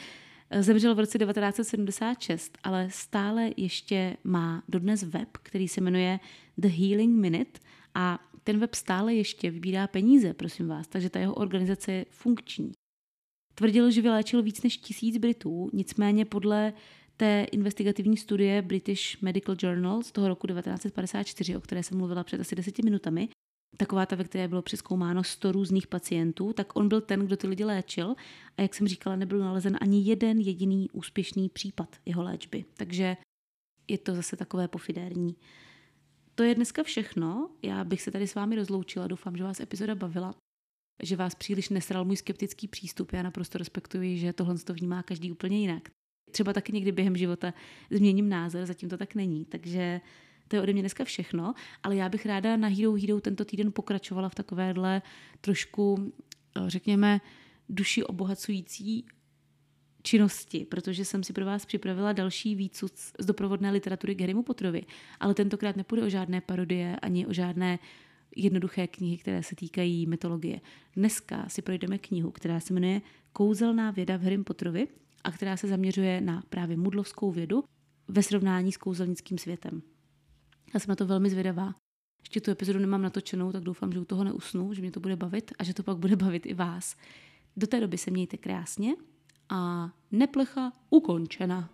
Zemřel 0.61 0.95
v 0.95 0.99
roce 0.99 1.19
1976, 1.19 2.59
ale 2.65 2.89
stále 2.91 3.51
ještě 3.57 4.17
má 4.25 4.63
dodnes 4.69 5.03
web, 5.03 5.29
který 5.43 5.69
se 5.69 5.81
jmenuje 5.81 6.21
The 6.59 6.69
Healing 6.69 7.17
Minute 7.17 7.61
a 7.95 8.19
ten 8.45 8.59
web 8.59 8.75
stále 8.75 9.15
ještě 9.15 9.51
vybírá 9.51 9.87
peníze, 9.87 10.35
prosím 10.35 10.69
vás, 10.69 10.89
takže 10.89 11.11
ta 11.11 11.21
jeho 11.21 11.35
organizace 11.35 11.93
je 11.93 12.07
funkční. 12.11 12.73
Tvrdil, 13.55 13.91
že 13.91 14.03
vyléčil 14.03 14.43
víc 14.43 14.63
než 14.63 14.77
tisíc 14.77 15.19
Britů, 15.19 15.71
nicméně 15.73 16.25
podle 16.25 16.73
té 17.17 17.47
investigativní 17.53 18.17
studie 18.17 18.63
British 18.63 19.23
Medical 19.23 19.57
Journal 19.63 20.03
z 20.03 20.13
toho 20.13 20.29
roku 20.29 20.47
1954, 20.47 21.57
o 21.57 21.61
které 21.61 21.83
jsem 21.83 21.99
mluvila 21.99 22.25
před 22.25 22.41
asi 22.41 22.57
deseti 22.57 22.83
minutami, 22.83 23.29
taková 23.77 24.07
ta, 24.07 24.17
ve 24.17 24.25
které 24.25 24.49
bylo 24.49 24.63
přeskoumáno 24.63 25.25
100 25.25 25.53
různých 25.53 25.87
pacientů, 25.87 26.53
tak 26.53 26.77
on 26.77 26.89
byl 26.89 27.01
ten, 27.01 27.27
kdo 27.27 27.37
ty 27.37 27.47
lidi 27.47 27.65
léčil 27.65 28.15
a 28.57 28.63
jak 28.63 28.75
jsem 28.75 28.89
říkala, 28.89 29.17
nebyl 29.17 29.39
nalezen 29.39 29.79
ani 29.81 30.03
jeden 30.03 30.41
jediný 30.41 30.91
úspěšný 30.91 31.49
případ 31.49 31.97
jeho 32.07 32.23
léčby. 32.23 32.65
Takže 32.77 33.17
je 33.89 33.99
to 33.99 34.15
zase 34.15 34.37
takové 34.37 34.69
pofidérní. 34.69 35.37
To 36.35 36.43
je 36.43 36.55
dneska 36.55 36.83
všechno. 36.83 37.51
Já 37.63 37.85
bych 37.85 38.03
se 38.03 38.11
tady 38.11 38.27
s 38.27 38.35
vámi 38.35 38.57
rozloučila. 38.57 39.07
Doufám, 39.07 39.37
že 39.37 39.45
vás 39.45 39.61
epizoda 39.61 39.95
bavila. 39.95 40.35
že 41.03 41.17
vás 41.17 41.35
příliš 41.35 41.69
nesral 41.69 42.05
můj 42.05 42.17
skeptický 42.17 42.69
přístup. 42.69 43.13
Já 43.13 43.23
naprosto 43.23 43.59
respektuji, 43.59 44.19
že 44.19 44.33
tohle 44.33 44.59
to 44.59 44.75
vnímá 44.75 45.03
každý 45.03 45.33
úplně 45.33 45.61
jinak. 45.61 45.89
Třeba 46.35 46.53
taky 46.53 46.73
někdy 46.73 46.93
během 46.93 47.17
života 47.17 47.55
změním 47.91 48.29
názor, 48.29 48.67
zatím 48.67 48.89
to 48.89 48.99
tak 48.99 49.15
není. 49.15 49.45
Takže 49.45 50.01
to 50.49 50.57
je 50.57 50.63
ode 50.63 50.73
mě 50.73 50.83
dneska 50.83 51.05
všechno, 51.05 51.55
ale 51.83 51.97
já 51.97 52.09
bych 52.09 52.27
ráda 52.27 52.57
na 52.57 52.69
Hero 52.69 52.93
Hero 52.93 53.21
tento 53.21 53.45
týden 53.45 53.73
pokračovala 53.73 54.29
v 54.29 54.35
takovéhle 54.35 55.03
trošku, 55.41 56.13
řekněme, 56.67 57.21
duši 57.69 58.05
obohacující 58.05 59.07
činnosti, 60.03 60.67
protože 60.71 61.05
jsem 61.05 61.23
si 61.23 61.33
pro 61.33 61.45
vás 61.45 61.67
připravila 61.67 62.13
další 62.13 62.55
výcud 62.55 62.93
z 62.99 63.27
doprovodné 63.27 63.71
literatury 63.71 64.15
Garymu 64.15 64.43
Potrovi, 64.43 64.83
ale 65.21 65.35
tentokrát 65.35 65.77
nepůjde 65.77 66.07
o 66.07 66.09
žádné 66.09 66.41
parodie 66.41 66.97
ani 66.97 67.27
o 67.27 67.33
žádné 67.33 67.79
jednoduché 68.37 68.87
knihy, 68.87 69.19
které 69.19 69.43
se 69.43 69.57
týkají 69.57 70.07
mytologie. 70.07 70.61
Dneska 70.97 71.49
si 71.49 71.63
projdeme 71.63 71.99
knihu, 71.99 72.31
která 72.31 72.61
se 72.61 72.75
jmenuje 72.75 73.01
Kouzelná 73.33 73.91
věda 73.91 74.17
v 74.17 74.23
Harry 74.23 74.39
Potterovi 74.39 74.89
a 75.25 75.31
která 75.31 75.57
se 75.57 75.69
zaměřuje 75.69 76.21
na 76.21 76.43
právě 76.49 76.77
mudlovskou 76.77 77.31
vědu 77.31 77.65
ve 78.09 78.23
srovnání 78.23 78.73
s 78.73 78.77
kouzelnickým 78.77 79.39
světem. 79.39 79.83
Já 80.75 80.81
jsem 80.81 80.89
na 80.89 80.97
to 80.97 81.07
velmi 81.07 81.31
zvědavá. 81.31 81.75
Ještě 82.23 82.41
tu 82.41 82.51
epizodu 82.51 82.79
nemám 82.79 83.03
natočenou, 83.03 83.53
tak 83.53 83.63
doufám, 83.63 83.93
že 83.93 84.01
u 84.01 84.05
toho 84.05 84.25
neusnu, 84.25 84.75
že 84.75 84.81
mě 84.81 84.91
to 84.91 85.01
bude 85.01 85.17
bavit 85.17 85.53
a 85.59 85.65
že 85.65 85.75
to 85.75 85.83
pak 85.83 85.97
bude 85.97 86.17
bavit 86.17 86.47
i 86.47 86.55
vás. 86.55 86.97
Do 87.57 87.67
té 87.67 87.81
doby 87.81 87.99
se 87.99 88.11
mějte 88.11 88.37
krásně 88.37 88.95
a 89.49 89.91
neplecha 90.13 90.73
ukončena. 90.91 91.71